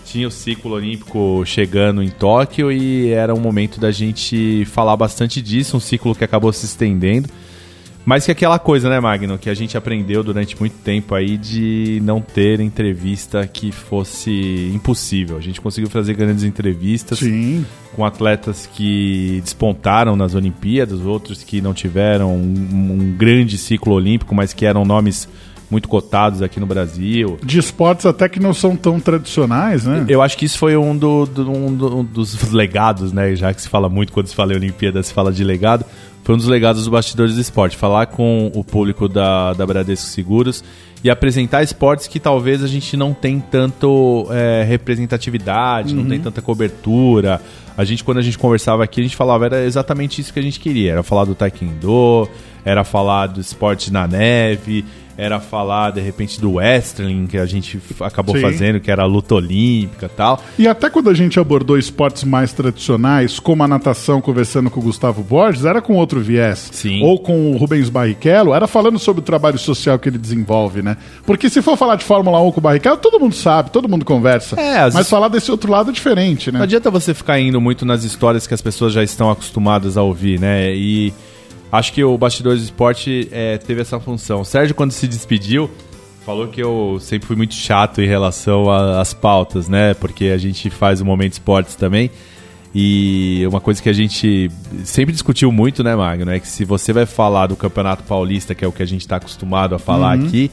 tinha 0.07 0.29
o 0.29 0.31
ciclo 0.31 0.73
olímpico 0.73 1.43
chegando 1.45 2.03
em 2.03 2.09
Tóquio 2.09 2.71
e 2.71 3.11
era 3.11 3.35
um 3.35 3.41
momento 3.41 3.81
da 3.81 3.91
gente 3.91 4.65
falar 4.67 4.97
bastante 4.97 5.43
disso, 5.43 5.77
um 5.77 5.81
ciclo 5.81 6.15
que 6.15 6.25
acabou 6.25 6.53
se 6.53 6.65
estendendo. 6.65 7.29
Mas 8.05 8.25
que 8.25 8.31
aquela 8.31 8.57
coisa, 8.57 8.89
né, 8.89 9.01
Magno, 9.01 9.37
que 9.37 9.51
a 9.51 9.55
gente 9.55 9.77
aprendeu 9.77 10.23
durante 10.23 10.57
muito 10.61 10.75
tempo 10.75 11.13
aí 11.13 11.37
de 11.37 12.01
não 12.05 12.21
ter 12.21 12.61
entrevista 12.61 13.45
que 13.49 13.73
fosse 13.73 14.71
impossível. 14.73 15.37
A 15.37 15.41
gente 15.41 15.61
conseguiu 15.61 15.91
fazer 15.91 16.15
grandes 16.15 16.45
entrevistas 16.45 17.19
Sim. 17.19 17.67
com 17.97 18.05
atletas 18.05 18.71
que 18.73 19.41
despontaram 19.43 20.15
nas 20.15 20.37
Olimpíadas, 20.37 21.01
outros 21.01 21.43
que 21.43 21.61
não 21.61 21.75
tiveram 21.75 22.37
um, 22.37 22.93
um 22.93 23.17
grande 23.19 23.59
ciclo 23.59 23.95
olímpico, 23.95 24.33
mas 24.37 24.53
que 24.53 24.65
eram 24.65 24.85
nomes 24.85 25.29
muito 25.71 25.89
cotados 25.89 26.43
aqui 26.43 26.61
no 26.61 26.67
Brasil. 26.67 27.39
De 27.45 27.59
esportes 27.59 28.07
até 28.07 28.29
que 28.29 28.39
não 28.39 28.55
são 28.55 28.77
tão 28.77 29.01
tradicionais, 29.01 29.85
né? 29.85 30.05
Eu 30.09 30.23
acho 30.23 30.37
que 30.39 30.45
isso 30.45 30.59
foi 30.59 30.77
um, 30.77 30.97
do, 30.97 31.27
do- 31.27 31.51
um 31.51 31.75
do- 31.75 31.97
um 31.99 32.05
dos 32.05 32.53
legados, 32.53 33.13
né? 33.13 33.35
Já 33.35 33.53
que 33.53 33.61
se 33.63 33.69
fala 33.69 33.89
muito 33.89 34.13
quando 34.13 34.27
se 34.29 34.35
fala 34.35 34.53
em 34.53 34.57
Olimpíada, 34.57 35.03
se 35.03 35.13
fala 35.13 35.33
de 35.33 35.43
legado. 35.43 35.85
Foi 36.23 36.35
um 36.35 36.39
dos 36.39 36.49
legados 36.49 36.83
dos 36.83 36.89
bastidores 36.89 37.35
do 37.37 37.41
esporte. 37.41 37.77
Falar 37.77 38.07
com 38.07 38.51
o 38.55 38.65
público 38.65 39.09
da, 39.09 39.53
da 39.53 39.65
Bradesco 39.65 40.07
Seguros 40.07 40.63
e 41.05 41.09
apresentar 41.11 41.63
esportes 41.63 42.09
que 42.09 42.19
talvez 42.19 42.65
a 42.65 42.67
gente 42.67 42.97
não 42.97 43.15
tem 43.15 43.39
tanto 43.39 44.27
é, 44.31 44.65
representatividade, 45.11 45.95
não 45.95 46.05
tem 46.05 46.19
tanta 46.21 46.43
cobertura. 46.43 47.41
A 47.77 47.85
gente, 47.85 48.03
quando 48.03 48.19
a 48.19 48.23
gente 48.23 48.39
conversava 48.39 48.83
aqui, 48.83 49.01
a 49.01 49.05
gente 49.05 49.15
falava, 49.17 49.45
era 49.47 49.65
exatamente 49.65 50.21
isso 50.21 50.33
que 50.33 50.39
a 50.39 50.43
gente 50.43 50.59
queria. 50.59 50.93
Era 50.93 51.03
falar 51.03 51.25
do 51.27 51.35
taekwondo, 51.35 52.29
era 52.65 52.83
falar 52.83 53.29
do 53.29 53.41
esporte 53.41 53.93
na 53.93 54.09
neve, 54.09 54.85
era 55.17 55.41
falar, 55.41 55.93
de 55.93 56.01
repente, 56.01 56.41
do 56.41 56.55
wrestling, 56.55 57.27
que 57.27 57.39
a 57.39 57.47
gente 57.47 57.81
acabou 58.01 58.35
Sim. 58.37 58.43
fazendo, 58.43 58.81
que 58.81 58.91
era 58.91 59.03
a 59.03 59.07
luta 59.07 59.35
olímpica 59.35 60.07
e 60.07 60.09
tal. 60.11 60.41
E 60.59 60.69
até 60.69 60.91
quando 60.91 61.09
a 61.11 61.15
gente 61.15 61.41
abordou 61.41 61.79
esportes 61.79 62.25
mais 62.25 62.53
tradicionais, 62.53 63.39
como 63.41 63.63
a 63.63 63.69
natação, 63.69 64.21
conversando 64.21 64.71
com 64.71 64.81
o 64.81 64.83
Gustavo 64.83 65.23
Borges, 65.23 65.65
era 65.65 65.81
com 65.81 65.95
outro 65.95 66.21
viés. 66.21 66.69
Sim. 66.73 67.03
Ou 67.03 67.19
com 67.19 67.53
o 67.53 67.57
Rubens 67.57 67.89
Barrichello, 67.89 68.53
era 68.55 68.67
falando 68.67 68.99
sobre 68.99 69.21
o 69.21 69.25
trabalho 69.25 69.59
social 69.59 69.99
que 69.99 70.09
ele 70.09 70.19
desenvolve, 70.19 70.83
né? 70.83 70.97
Porque 71.25 71.49
se 71.49 71.63
for 71.63 71.77
falar 71.77 71.97
de 71.97 72.05
Fórmula 72.05 72.41
1 72.43 72.53
com 72.53 72.61
o 72.61 72.63
Barrichello, 72.63 72.97
todo 72.99 73.19
mundo 73.19 73.35
sabe, 73.35 73.71
todo 73.71 73.89
mundo 73.89 74.05
conversa. 74.05 74.61
É, 74.61 74.81
Mas 74.83 74.95
vezes- 74.95 75.11
falar 75.11 75.29
desse 75.29 75.51
outro 75.51 75.71
lado 75.71 75.91
é 75.91 75.93
diferente, 75.93 76.53
né? 76.53 76.59
Não 76.59 76.65
adianta 76.65 76.91
você 76.91 77.15
ficar 77.15 77.41
indo 77.41 77.61
muito 77.61 77.85
nas 77.87 78.05
histórias 78.05 78.47
que 78.47 78.55
as 78.55 78.61
pessoas 78.61 78.93
já 78.93 79.03
estão 79.03 79.31
acostumadas 79.31 79.97
a 79.97 80.03
ouvir, 80.03 80.39
né? 80.39 80.75
E 80.75 81.13
acho 81.71 81.93
que 81.93 82.03
o 82.03 82.17
Bastidores 82.17 82.61
do 82.61 82.65
Esporte 82.65 83.29
é, 83.31 83.59
teve 83.59 83.81
essa 83.81 83.99
função. 84.01 84.41
O 84.41 84.45
Sérgio, 84.45 84.75
quando 84.75 84.93
se 84.93 85.07
despediu, 85.07 85.71
falou 86.25 86.49
que 86.49 86.63
eu 86.63 86.99
sempre 87.01 87.27
fui 87.27 87.37
muito 87.37 87.55
chato 87.55 88.01
em 88.01 88.07
relação 88.07 88.71
às 88.71 89.15
pautas, 89.15 89.69
né? 89.69 89.95
Porque 89.95 90.27
a 90.27 90.39
gente 90.39 90.69
faz 90.71 91.01
o 91.01 91.05
Momento 91.05 91.35
Esportes 91.35 91.75
também. 91.75 92.11
E 92.75 93.47
uma 93.49 93.61
coisa 93.61 93.83
que 93.83 93.89
a 93.89 93.93
gente 93.93 94.51
sempre 94.85 95.13
discutiu 95.13 95.51
muito, 95.51 95.83
né, 95.83 95.97
Magno? 95.97 96.31
É 96.31 96.39
que 96.39 96.49
se 96.49 96.65
você 96.65 96.93
vai 96.93 97.07
falar 97.07 97.47
do 97.47 97.57
Campeonato 97.57 98.03
Paulista, 98.03 98.55
que 98.55 98.65
é 98.65 98.69
o 98.69 98.73
que 98.73 98.83
a 98.83 98.87
gente 98.87 99.01
está 99.01 99.17
acostumado 99.17 99.75
a 99.75 99.79
falar 99.79 100.13
aqui, 100.15 100.51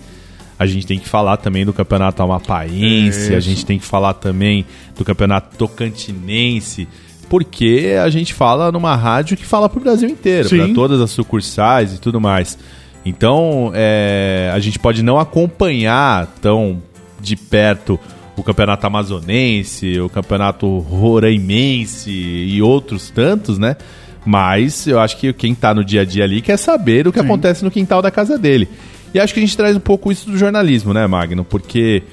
a 0.58 0.66
gente 0.66 0.88
tem 0.88 1.00
que 1.00 1.10
falar 1.10 1.38
também 1.38 1.66
do 1.66 1.74
Campeonato 1.74 2.22
Amapaense, 2.22 3.36
a 3.36 3.40
gente 3.40 3.66
tem 3.66 3.78
que 3.78 3.86
falar 3.86 4.14
também 4.14 4.66
do 4.96 5.04
Campeonato 5.04 5.58
Tocantinense, 5.58 6.88
porque 7.34 7.96
a 8.00 8.12
gente 8.12 8.32
fala 8.32 8.72
numa 8.72 8.96
rádio 8.96 9.36
que 9.36 9.44
fala 9.44 9.68
pro 9.68 9.80
Brasil 9.82 10.08
inteiro, 10.08 10.48
Sim. 10.50 10.58
para 10.58 10.68
todas 10.76 11.02
as 11.02 11.10
sucursais 11.10 11.96
e 11.96 12.00
tudo 12.00 12.22
mais. 12.22 12.60
Então, 13.04 13.72
é, 13.74 14.52
a 14.54 14.60
gente 14.60 14.78
pode 14.78 15.02
não 15.02 15.18
acompanhar 15.18 16.28
tão 16.40 16.80
de 17.20 17.36
perto 17.36 18.00
o 18.38 18.44
Campeonato 18.44 18.86
Amazonense, 18.86 20.00
o 20.00 20.10
Campeonato 20.10 20.78
Roraimense 20.78 22.12
e 22.12 22.62
outros 22.62 23.10
tantos, 23.10 23.58
né? 23.58 23.78
Mas 24.24 24.86
eu 24.86 25.00
acho 25.00 25.18
que 25.18 25.34
quem 25.34 25.56
tá 25.56 25.74
no 25.74 25.84
dia 25.84 26.02
a 26.02 26.06
dia 26.06 26.26
ali 26.26 26.40
quer 26.40 26.58
saber 26.58 27.08
o 27.08 27.12
que 27.12 27.20
acontece 27.20 27.64
no 27.64 27.72
quintal 27.72 28.00
da 28.00 28.12
casa 28.12 28.38
dele. 28.38 28.70
E 29.12 29.20
acho 29.20 29.34
que 29.34 29.40
a 29.40 29.44
gente 29.44 29.58
traz 29.58 29.76
um 29.76 29.80
pouco 29.80 30.12
isso 30.12 30.30
do 30.30 30.38
jornalismo, 30.38 30.94
né, 30.94 31.08
Magno? 31.08 31.44
Porque 31.44 32.04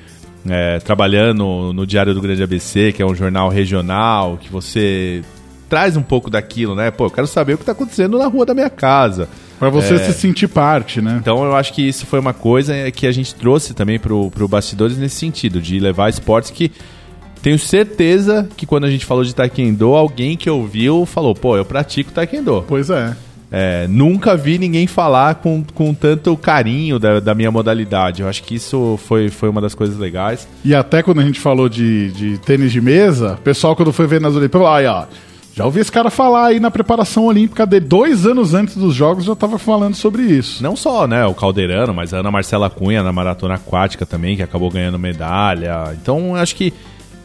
é, 0.48 0.78
trabalhando 0.80 1.72
no 1.72 1.86
Diário 1.86 2.14
do 2.14 2.20
Grande 2.20 2.42
ABC, 2.42 2.92
que 2.92 3.02
é 3.02 3.06
um 3.06 3.14
jornal 3.14 3.48
regional, 3.48 4.38
que 4.40 4.50
você 4.50 5.22
traz 5.68 5.96
um 5.96 6.02
pouco 6.02 6.28
daquilo, 6.28 6.74
né? 6.74 6.90
Pô, 6.90 7.06
eu 7.06 7.10
quero 7.10 7.26
saber 7.26 7.54
o 7.54 7.58
que 7.58 7.64
tá 7.64 7.72
acontecendo 7.72 8.18
na 8.18 8.26
rua 8.26 8.44
da 8.44 8.54
minha 8.54 8.70
casa. 8.70 9.28
Pra 9.58 9.68
você 9.68 9.94
É. 9.94 9.98
se 9.98 10.12
sentir 10.14 10.48
parte, 10.48 11.00
né? 11.02 11.18
Então 11.20 11.44
eu 11.44 11.54
acho 11.54 11.72
que 11.72 11.82
isso 11.86 12.06
foi 12.06 12.18
uma 12.18 12.32
coisa 12.32 12.74
é, 12.74 12.90
que 12.90 13.06
a 13.06 13.12
gente 13.12 13.34
trouxe 13.34 13.74
também 13.74 13.98
pro, 13.98 14.30
pro 14.30 14.48
Bastidores 14.48 14.96
nesse 14.96 15.16
sentido, 15.16 15.60
de 15.60 15.78
levar 15.78 16.08
esportes 16.08 16.50
que 16.50 16.72
tenho 17.42 17.58
certeza 17.58 18.48
que 18.56 18.66
quando 18.66 18.84
a 18.84 18.90
gente 18.90 19.06
falou 19.06 19.22
de 19.24 19.34
taekwondo, 19.34 19.94
alguém 19.94 20.36
que 20.36 20.48
ouviu 20.50 21.06
falou, 21.06 21.34
pô, 21.34 21.56
eu 21.56 21.64
pratico 21.64 22.10
taekwondo. 22.10 22.64
Pois 22.66 22.90
é. 22.90 23.14
É, 23.52 23.86
nunca 23.88 24.36
vi 24.36 24.58
ninguém 24.58 24.86
falar 24.86 25.36
com, 25.36 25.64
com 25.74 25.92
tanto 25.92 26.36
carinho 26.36 26.98
da, 26.98 27.18
da 27.18 27.34
minha 27.34 27.50
modalidade. 27.50 28.22
Eu 28.22 28.28
acho 28.28 28.42
que 28.44 28.54
isso 28.54 28.98
foi, 29.06 29.28
foi 29.28 29.48
uma 29.48 29.60
das 29.60 29.74
coisas 29.74 29.98
legais. 29.98 30.46
E 30.64 30.74
até 30.74 31.02
quando 31.02 31.20
a 31.20 31.24
gente 31.24 31.40
falou 31.40 31.68
de, 31.68 32.12
de 32.12 32.38
tênis 32.38 32.70
de 32.70 32.80
mesa, 32.80 33.34
o 33.34 33.42
pessoal, 33.42 33.74
quando 33.74 33.92
foi 33.92 34.06
ver 34.06 34.20
nas 34.20 34.36
Olimpíadas, 34.36 34.68
ó, 34.86 35.06
já 35.52 35.64
ouvi 35.64 35.80
esse 35.80 35.90
cara 35.90 36.10
falar 36.10 36.46
aí 36.46 36.60
na 36.60 36.70
preparação 36.70 37.24
olímpica 37.24 37.66
dele. 37.66 37.84
Dois 37.84 38.24
anos 38.24 38.54
antes 38.54 38.76
dos 38.76 38.94
Jogos 38.94 39.24
já 39.24 39.34
tava 39.34 39.58
falando 39.58 39.94
sobre 39.94 40.22
isso. 40.22 40.62
Não 40.62 40.76
só 40.76 41.06
né, 41.08 41.26
o 41.26 41.34
Caldeirano, 41.34 41.92
mas 41.92 42.14
a 42.14 42.18
Ana 42.18 42.30
Marcela 42.30 42.70
Cunha 42.70 43.02
na 43.02 43.12
maratona 43.12 43.54
aquática 43.54 44.06
também, 44.06 44.36
que 44.36 44.42
acabou 44.42 44.70
ganhando 44.70 44.98
medalha. 44.98 45.92
Então 46.00 46.36
acho 46.36 46.54
que 46.54 46.72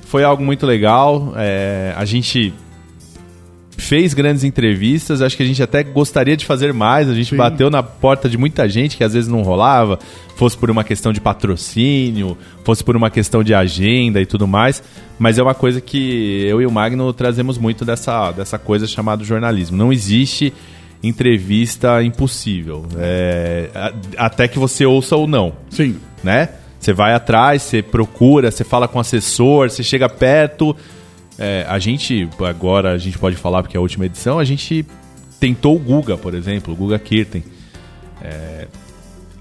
foi 0.07 0.23
algo 0.23 0.43
muito 0.43 0.65
legal. 0.65 1.33
É, 1.35 1.93
a 1.95 2.03
gente 2.03 2.51
fez 3.77 4.13
grandes 4.13 4.43
entrevistas, 4.43 5.21
acho 5.21 5.35
que 5.35 5.43
a 5.43 5.45
gente 5.45 5.61
até 5.61 5.83
gostaria 5.83 6.35
de 6.37 6.45
fazer 6.45 6.73
mais. 6.73 7.09
A 7.09 7.13
gente 7.13 7.31
Sim. 7.31 7.35
bateu 7.35 7.69
na 7.69 7.83
porta 7.83 8.29
de 8.29 8.37
muita 8.37 8.67
gente 8.67 8.97
que 8.97 9.03
às 9.03 9.13
vezes 9.13 9.29
não 9.29 9.41
rolava, 9.41 9.99
fosse 10.35 10.57
por 10.57 10.69
uma 10.69 10.83
questão 10.83 11.11
de 11.11 11.19
patrocínio, 11.19 12.37
fosse 12.63 12.83
por 12.83 12.95
uma 12.95 13.09
questão 13.09 13.43
de 13.43 13.53
agenda 13.53 14.21
e 14.21 14.25
tudo 14.25 14.47
mais. 14.47 14.81
Mas 15.19 15.37
é 15.37 15.43
uma 15.43 15.53
coisa 15.53 15.79
que 15.81 16.45
eu 16.47 16.61
e 16.61 16.65
o 16.65 16.71
Magno 16.71 17.11
trazemos 17.13 17.57
muito 17.57 17.85
dessa, 17.85 18.31
dessa 18.31 18.57
coisa 18.57 18.87
chamada 18.87 19.23
jornalismo. 19.23 19.77
Não 19.77 19.91
existe 19.91 20.53
entrevista 21.03 22.01
impossível. 22.03 22.85
É, 22.97 23.69
até 24.17 24.47
que 24.47 24.57
você 24.57 24.85
ouça 24.85 25.15
ou 25.15 25.27
não 25.27 25.53
Sim. 25.69 25.97
né? 26.23 26.49
Você 26.79 26.93
vai 26.93 27.13
atrás, 27.13 27.63
você 27.63 27.81
procura, 27.81 28.51
você 28.51 28.63
fala 28.63 28.87
com 28.87 28.99
o 28.99 29.01
assessor, 29.01 29.69
você 29.69 29.81
chega 29.81 30.07
perto. 30.07 30.75
É, 31.37 31.65
a 31.67 31.77
gente, 31.79 32.27
agora 32.47 32.93
a 32.93 32.97
gente 32.97 33.17
pode 33.17 33.35
falar 33.35 33.61
porque 33.61 33.75
é 33.75 33.79
a 33.79 33.81
última 33.81 34.05
edição, 34.05 34.39
a 34.39 34.43
gente 34.43 34.85
tentou 35.39 35.75
o 35.75 35.79
Guga, 35.79 36.17
por 36.17 36.33
exemplo, 36.33 36.73
o 36.73 36.77
Guga 36.77 36.97
Kirten. 36.97 37.43
É, 38.21 38.67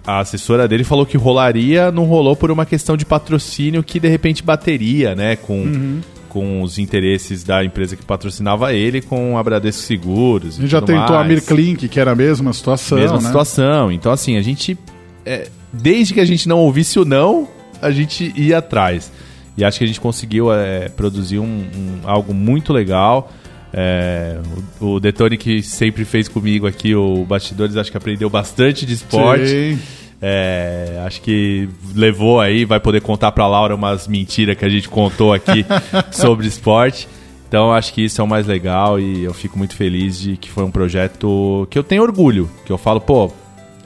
a 0.06 0.20
assessora 0.20 0.68
dele 0.68 0.84
falou 0.84 1.06
que 1.06 1.16
rolaria, 1.16 1.90
não 1.90 2.04
rolou 2.04 2.36
por 2.36 2.50
uma 2.50 2.66
questão 2.66 2.96
de 2.96 3.06
patrocínio 3.06 3.82
que 3.82 3.98
de 3.98 4.08
repente 4.08 4.42
bateria, 4.42 5.14
né? 5.14 5.36
Com, 5.36 6.00
com 6.28 6.62
os 6.62 6.78
interesses 6.78 7.42
da 7.42 7.64
empresa 7.64 7.96
que 7.96 8.04
patrocinava 8.04 8.74
ele, 8.74 9.00
com 9.00 9.38
a 9.38 9.42
Bradesco 9.42 9.82
Seguros. 9.82 10.58
A 10.58 10.62
gente 10.62 10.70
já 10.70 10.82
tentou 10.82 11.16
a 11.16 11.24
Mirklink, 11.24 11.88
que 11.88 11.98
era 11.98 12.10
a 12.10 12.14
mesma 12.14 12.52
situação. 12.52 12.98
Mesma 12.98 13.18
né? 13.18 13.26
situação. 13.26 13.90
Então, 13.90 14.12
assim, 14.12 14.36
a 14.36 14.42
gente. 14.42 14.76
é, 15.24 15.48
desde 15.72 16.12
que 16.12 16.20
a 16.20 16.24
gente 16.24 16.48
não 16.48 16.58
ouvisse 16.58 16.98
o 16.98 17.04
não, 17.04 17.48
a 17.80 17.90
gente 17.90 18.32
ia 18.36 18.58
atrás. 18.58 19.10
E 19.56 19.64
acho 19.64 19.78
que 19.78 19.84
a 19.84 19.86
gente 19.86 20.00
conseguiu 20.00 20.52
é, 20.52 20.88
produzir 20.88 21.38
um, 21.38 21.44
um- 21.44 22.00
algo 22.04 22.34
muito 22.34 22.72
legal. 22.72 23.30
É, 23.72 24.38
o, 24.80 24.86
o 24.94 25.00
Detone 25.00 25.36
que 25.36 25.62
sempre 25.62 26.04
fez 26.04 26.28
comigo 26.28 26.66
aqui, 26.66 26.94
o 26.94 27.24
Bastidores, 27.24 27.76
acho 27.76 27.90
que 27.90 27.96
aprendeu 27.96 28.28
bastante 28.30 28.84
de 28.86 28.94
esporte. 28.94 29.48
Sim. 29.48 29.78
É, 30.22 31.02
acho 31.04 31.20
que 31.20 31.68
levou 31.94 32.40
aí, 32.40 32.64
vai 32.64 32.80
poder 32.80 33.00
contar 33.02 33.30
pra 33.32 33.46
Laura 33.46 33.74
umas 33.74 34.08
mentiras 34.08 34.56
que 34.56 34.64
a 34.64 34.68
gente 34.68 34.88
contou 34.88 35.32
aqui 35.34 35.66
sobre 36.10 36.46
esporte. 36.46 37.06
Então 37.48 37.72
acho 37.72 37.92
que 37.92 38.04
isso 38.04 38.20
é 38.20 38.24
o 38.24 38.26
mais 38.26 38.46
legal 38.46 38.98
e 38.98 39.22
eu 39.24 39.34
fico 39.34 39.58
muito 39.58 39.76
feliz 39.76 40.18
de 40.18 40.36
que 40.36 40.50
foi 40.50 40.64
um 40.64 40.70
projeto 40.70 41.66
que 41.70 41.78
eu 41.78 41.84
tenho 41.84 42.02
orgulho, 42.02 42.50
que 42.64 42.72
eu 42.72 42.78
falo, 42.78 43.00
pô, 43.00 43.30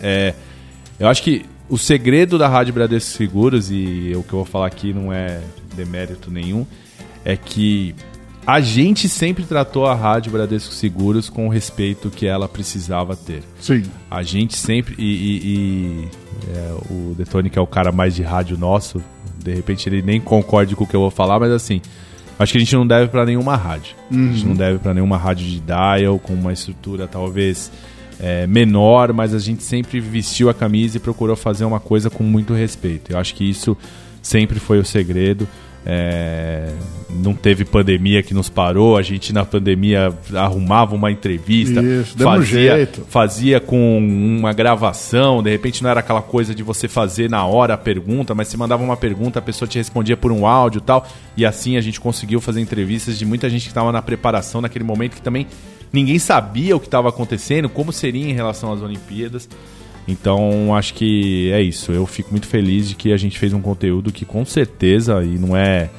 é, 0.00 0.32
eu 0.98 1.08
acho 1.08 1.22
que 1.22 1.44
o 1.68 1.76
segredo 1.78 2.38
da 2.38 2.48
Rádio 2.48 2.74
Bradesco 2.74 3.10
Seguros, 3.12 3.70
e 3.70 4.12
o 4.16 4.22
que 4.22 4.32
eu 4.32 4.38
vou 4.38 4.44
falar 4.44 4.66
aqui 4.66 4.92
não 4.92 5.12
é 5.12 5.40
demérito 5.76 6.30
nenhum, 6.30 6.66
é 7.24 7.36
que 7.36 7.94
a 8.46 8.60
gente 8.60 9.08
sempre 9.08 9.44
tratou 9.44 9.84
a 9.86 9.94
Rádio 9.94 10.32
Bradesco 10.32 10.72
Seguros 10.72 11.28
com 11.28 11.46
o 11.46 11.50
respeito 11.50 12.08
que 12.10 12.26
ela 12.26 12.48
precisava 12.48 13.14
ter. 13.14 13.42
Sim. 13.60 13.82
A 14.10 14.22
gente 14.22 14.56
sempre. 14.56 14.94
E, 14.98 15.02
e- 15.04 15.40
e, 15.44 16.08
é, 16.56 16.74
o 16.90 17.14
Detone, 17.14 17.50
que 17.50 17.58
é 17.58 17.62
o 17.62 17.66
cara 17.66 17.92
mais 17.92 18.14
de 18.14 18.22
rádio 18.22 18.56
nosso, 18.56 19.02
de 19.44 19.54
repente 19.54 19.86
ele 19.88 20.00
nem 20.00 20.18
concorde 20.20 20.74
com 20.74 20.84
o 20.84 20.86
que 20.86 20.96
eu 20.96 21.00
vou 21.00 21.10
falar, 21.10 21.38
mas 21.38 21.50
assim. 21.52 21.80
Acho 22.38 22.52
que 22.52 22.58
a 22.58 22.60
gente 22.60 22.74
não 22.76 22.86
deve 22.86 23.08
pra 23.08 23.26
nenhuma 23.26 23.56
rádio. 23.56 23.96
A 24.12 24.14
gente 24.14 24.46
não 24.46 24.54
deve 24.54 24.78
pra 24.78 24.94
nenhuma 24.94 25.18
rádio 25.18 25.44
de 25.44 25.58
dial, 25.58 26.20
com 26.20 26.32
uma 26.34 26.52
estrutura 26.52 27.08
talvez 27.08 27.68
é, 28.20 28.46
menor, 28.46 29.12
mas 29.12 29.34
a 29.34 29.38
gente 29.38 29.62
sempre 29.62 30.00
vestiu 30.00 30.48
a 30.48 30.54
camisa 30.54 30.96
e 30.96 31.00
procurou 31.00 31.36
fazer 31.36 31.64
uma 31.64 31.80
coisa 31.80 32.10
com 32.10 32.24
muito 32.24 32.52
respeito. 32.54 33.12
Eu 33.12 33.18
acho 33.18 33.34
que 33.34 33.48
isso 33.48 33.76
sempre 34.22 34.58
foi 34.58 34.78
o 34.78 34.84
segredo. 34.84 35.46
É, 35.86 36.70
não 37.08 37.32
teve 37.32 37.64
pandemia 37.64 38.22
que 38.22 38.34
nos 38.34 38.50
parou, 38.50 38.98
a 38.98 39.00
gente 39.00 39.32
na 39.32 39.44
pandemia 39.44 40.12
arrumava 40.34 40.94
uma 40.94 41.10
entrevista, 41.10 41.80
Isso, 41.80 42.18
fazia, 42.18 42.76
jeito. 42.76 43.06
fazia 43.08 43.58
com 43.58 43.98
uma 43.98 44.52
gravação, 44.52 45.42
de 45.42 45.50
repente 45.50 45.82
não 45.82 45.88
era 45.88 46.00
aquela 46.00 46.20
coisa 46.20 46.54
de 46.54 46.62
você 46.62 46.88
fazer 46.88 47.30
na 47.30 47.46
hora 47.46 47.72
a 47.72 47.78
pergunta, 47.78 48.34
mas 48.34 48.48
você 48.48 48.56
mandava 48.58 48.82
uma 48.82 48.98
pergunta, 48.98 49.38
a 49.38 49.42
pessoa 49.42 49.66
te 49.66 49.78
respondia 49.78 50.16
por 50.16 50.30
um 50.30 50.46
áudio 50.46 50.80
e 50.80 50.82
tal, 50.82 51.08
e 51.34 51.46
assim 51.46 51.78
a 51.78 51.80
gente 51.80 51.98
conseguiu 51.98 52.40
fazer 52.40 52.60
entrevistas 52.60 53.18
de 53.18 53.24
muita 53.24 53.48
gente 53.48 53.62
que 53.62 53.68
estava 53.68 53.90
na 53.90 54.02
preparação 54.02 54.60
naquele 54.60 54.84
momento 54.84 55.14
que 55.14 55.22
também 55.22 55.46
ninguém 55.92 56.18
sabia 56.18 56.76
o 56.76 56.80
que 56.80 56.86
estava 56.86 57.08
acontecendo, 57.08 57.68
como 57.68 57.92
seria 57.92 58.28
em 58.28 58.32
relação 58.32 58.72
às 58.72 58.82
Olimpíadas. 58.82 59.48
Então, 60.06 60.74
acho 60.74 60.94
que 60.94 61.52
é 61.52 61.60
isso. 61.60 61.92
Eu 61.92 62.06
fico 62.06 62.30
muito 62.30 62.46
feliz 62.46 62.88
de 62.88 62.94
que 62.94 63.12
a 63.12 63.16
gente 63.16 63.38
fez 63.38 63.52
um 63.52 63.60
conteúdo 63.60 64.10
que 64.10 64.24
com 64.24 64.44
certeza, 64.44 65.22
e 65.22 65.38
não 65.38 65.54
é 65.54 65.90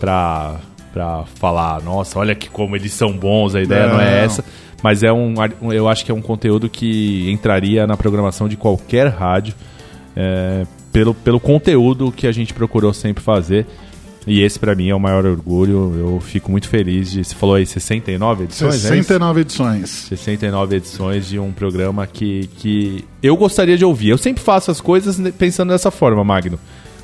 pra, 0.00 0.56
pra 0.92 1.24
falar, 1.34 1.82
nossa, 1.82 2.18
olha 2.18 2.34
que 2.34 2.48
como 2.48 2.74
eles 2.74 2.92
são 2.92 3.12
bons, 3.12 3.54
a 3.54 3.60
ideia 3.60 3.88
não, 3.88 4.00
é 4.00 4.04
Não. 4.04 4.24
essa. 4.24 4.44
Mas 4.82 5.02
é 5.02 5.12
um, 5.12 5.34
eu 5.72 5.88
acho 5.88 6.04
que 6.04 6.10
é 6.10 6.14
um 6.14 6.22
conteúdo 6.22 6.68
que 6.68 7.30
entraria 7.30 7.86
na 7.86 7.96
programação 7.96 8.48
de 8.48 8.56
qualquer 8.56 9.08
rádio 9.08 9.54
é, 10.14 10.66
pelo, 10.92 11.14
pelo 11.14 11.40
conteúdo 11.40 12.10
que 12.10 12.26
a 12.26 12.32
gente 12.32 12.54
procurou 12.54 12.92
sempre 12.94 13.22
fazer. 13.22 13.66
E 14.26 14.42
esse 14.42 14.58
pra 14.58 14.74
mim 14.74 14.88
é 14.88 14.94
o 14.94 14.98
maior 14.98 15.24
orgulho. 15.24 15.94
Eu 15.96 16.20
fico 16.20 16.50
muito 16.50 16.68
feliz 16.68 17.12
de. 17.12 17.22
Você 17.22 17.34
falou 17.34 17.54
aí 17.54 17.64
69 17.64 18.44
edições? 18.44 18.74
é 18.74 18.78
isso? 18.78 18.88
69 18.88 19.40
edições. 19.40 19.90
69 19.90 20.76
edições 20.76 21.28
de 21.28 21.38
um 21.38 21.52
programa 21.52 22.06
que, 22.06 22.48
que 22.56 23.04
eu 23.22 23.36
gostaria 23.36 23.78
de 23.78 23.84
ouvir. 23.84 24.08
Eu 24.08 24.18
sempre 24.18 24.42
faço 24.42 24.70
as 24.70 24.80
coisas 24.80 25.16
pensando 25.32 25.70
dessa 25.70 25.90
forma, 25.92 26.24
Magno. 26.24 26.58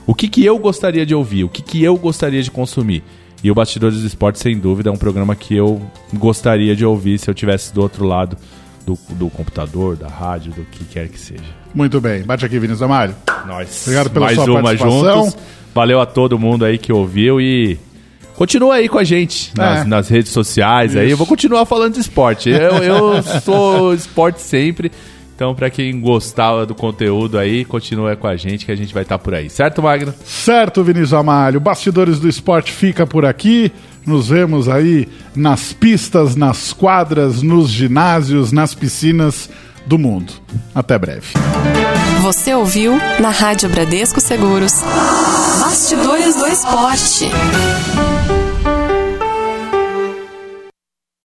O 0.05 0.15
que, 0.15 0.27
que 0.27 0.45
eu 0.45 0.59
gostaria 0.59 1.07
de 1.07 1.15
ouvir? 1.15 1.45
O 1.45 1.49
que, 1.49 1.63
que 1.63 1.83
eu 1.83 1.97
gostaria 1.97 2.43
de 2.43 2.51
consumir? 2.51 3.05
E 3.45 3.51
o 3.51 3.55
Bastidores 3.55 4.01
do 4.01 4.07
Esporte, 4.07 4.39
sem 4.39 4.59
dúvida, 4.59 4.89
é 4.89 4.93
um 4.93 4.97
programa 4.97 5.35
que 5.37 5.55
eu 5.55 5.81
gostaria 6.15 6.75
de 6.75 6.85
ouvir 6.85 7.19
se 7.19 7.31
eu 7.31 7.35
tivesse 7.35 7.73
do 7.73 7.81
outro 7.81 8.05
lado 8.05 8.37
do, 8.87 8.99
do 9.11 9.29
computador, 9.31 9.97
da 9.97 10.09
rádio, 10.09 10.53
do 10.53 10.63
que 10.65 10.85
quer 10.85 11.09
que 11.09 11.19
seja. 11.19 11.43
Muito 11.75 12.01
bem. 12.01 12.23
Bate 12.23 12.45
aqui, 12.45 12.55
Vinícius 12.59 12.83
Amário. 12.83 13.15
Nós. 13.47 13.83
Obrigado 13.83 14.11
pela 14.11 14.27
mais 14.27 14.37
sua 14.37 14.45
uma 14.51 14.63
participação. 14.63 15.25
juntos. 15.25 15.37
Valeu 15.75 16.01
a 16.01 16.07
todo 16.07 16.39
mundo 16.39 16.65
aí 16.65 16.77
que 16.79 16.93
ouviu 16.93 17.41
e 17.41 17.79
continua 18.37 18.75
aí 18.75 18.89
com 18.89 18.99
a 18.99 19.05
gente 19.05 19.53
nas, 19.57 19.81
É. 19.81 19.85
nas 19.85 20.09
redes 20.09 20.33
sociais 20.33 20.95
aí. 20.97 21.05
Isso. 21.07 21.13
Eu 21.15 21.17
vou 21.17 21.27
continuar 21.27 21.65
falando 21.65 21.95
de 21.95 22.01
esporte. 22.01 22.51
Eu, 22.51 22.77
eu 22.83 23.23
sou 23.43 23.95
esporte 23.95 24.41
sempre. 24.41 24.91
Então, 25.35 25.55
pra 25.55 25.71
quem 25.71 25.99
gostava 26.01 26.65
do 26.67 26.75
conteúdo 26.75 27.37
aí, 27.39 27.65
continua 27.65 28.15
com 28.15 28.29
a 28.29 28.37
gente 28.37 28.65
que 28.67 28.71
a 28.71 28.77
gente 28.77 28.93
vai 28.95 29.03
estar 29.03 29.19
por 29.19 29.35
aí. 29.35 29.49
Certo, 29.51 29.83
Magno? 29.83 30.15
Certo, 30.25 30.85
Vinícius 30.85 31.15
Amalho. 31.15 31.59
Bastidores 31.59 32.21
do 32.21 32.29
Esporte 32.29 32.71
fica 32.71 33.07
por 33.07 33.25
aqui. 33.25 33.73
Nos 34.05 34.29
vemos 34.29 34.69
aí 34.69 35.09
nas 35.35 35.73
pistas, 35.73 36.35
nas 36.35 36.73
quadras, 36.73 37.43
nos 37.43 37.71
ginásios, 37.71 38.53
nas 38.53 38.75
piscinas 38.75 39.49
do 39.87 39.99
mundo. 39.99 40.33
Até 40.75 40.99
breve. 40.99 41.33
Você 42.23 42.55
ouviu 42.55 42.99
na 43.21 43.31
Rádio 43.31 43.69
Bradesco 43.69 44.21
Seguros. 44.21 44.75
Bastidores 45.61 46.37
do 46.37 46.47
Esporte. 46.47 47.31